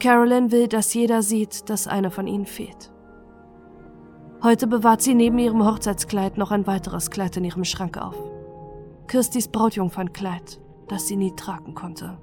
Carolyn 0.00 0.50
will, 0.50 0.68
dass 0.68 0.94
jeder 0.94 1.22
sieht, 1.22 1.70
dass 1.70 1.86
eine 1.86 2.10
von 2.10 2.26
ihnen 2.26 2.46
fehlt. 2.46 2.92
Heute 4.42 4.66
bewahrt 4.66 5.02
sie 5.02 5.14
neben 5.14 5.38
ihrem 5.38 5.64
Hochzeitskleid 5.64 6.38
noch 6.38 6.50
ein 6.50 6.66
weiteres 6.66 7.10
Kleid 7.10 7.36
in 7.36 7.44
ihrem 7.44 7.64
Schrank 7.64 7.98
auf. 7.98 8.16
Kirstis 9.06 9.48
Brautjungfernkleid, 9.48 10.60
das 10.88 11.08
sie 11.08 11.16
nie 11.16 11.34
tragen 11.36 11.74
konnte. 11.74 12.18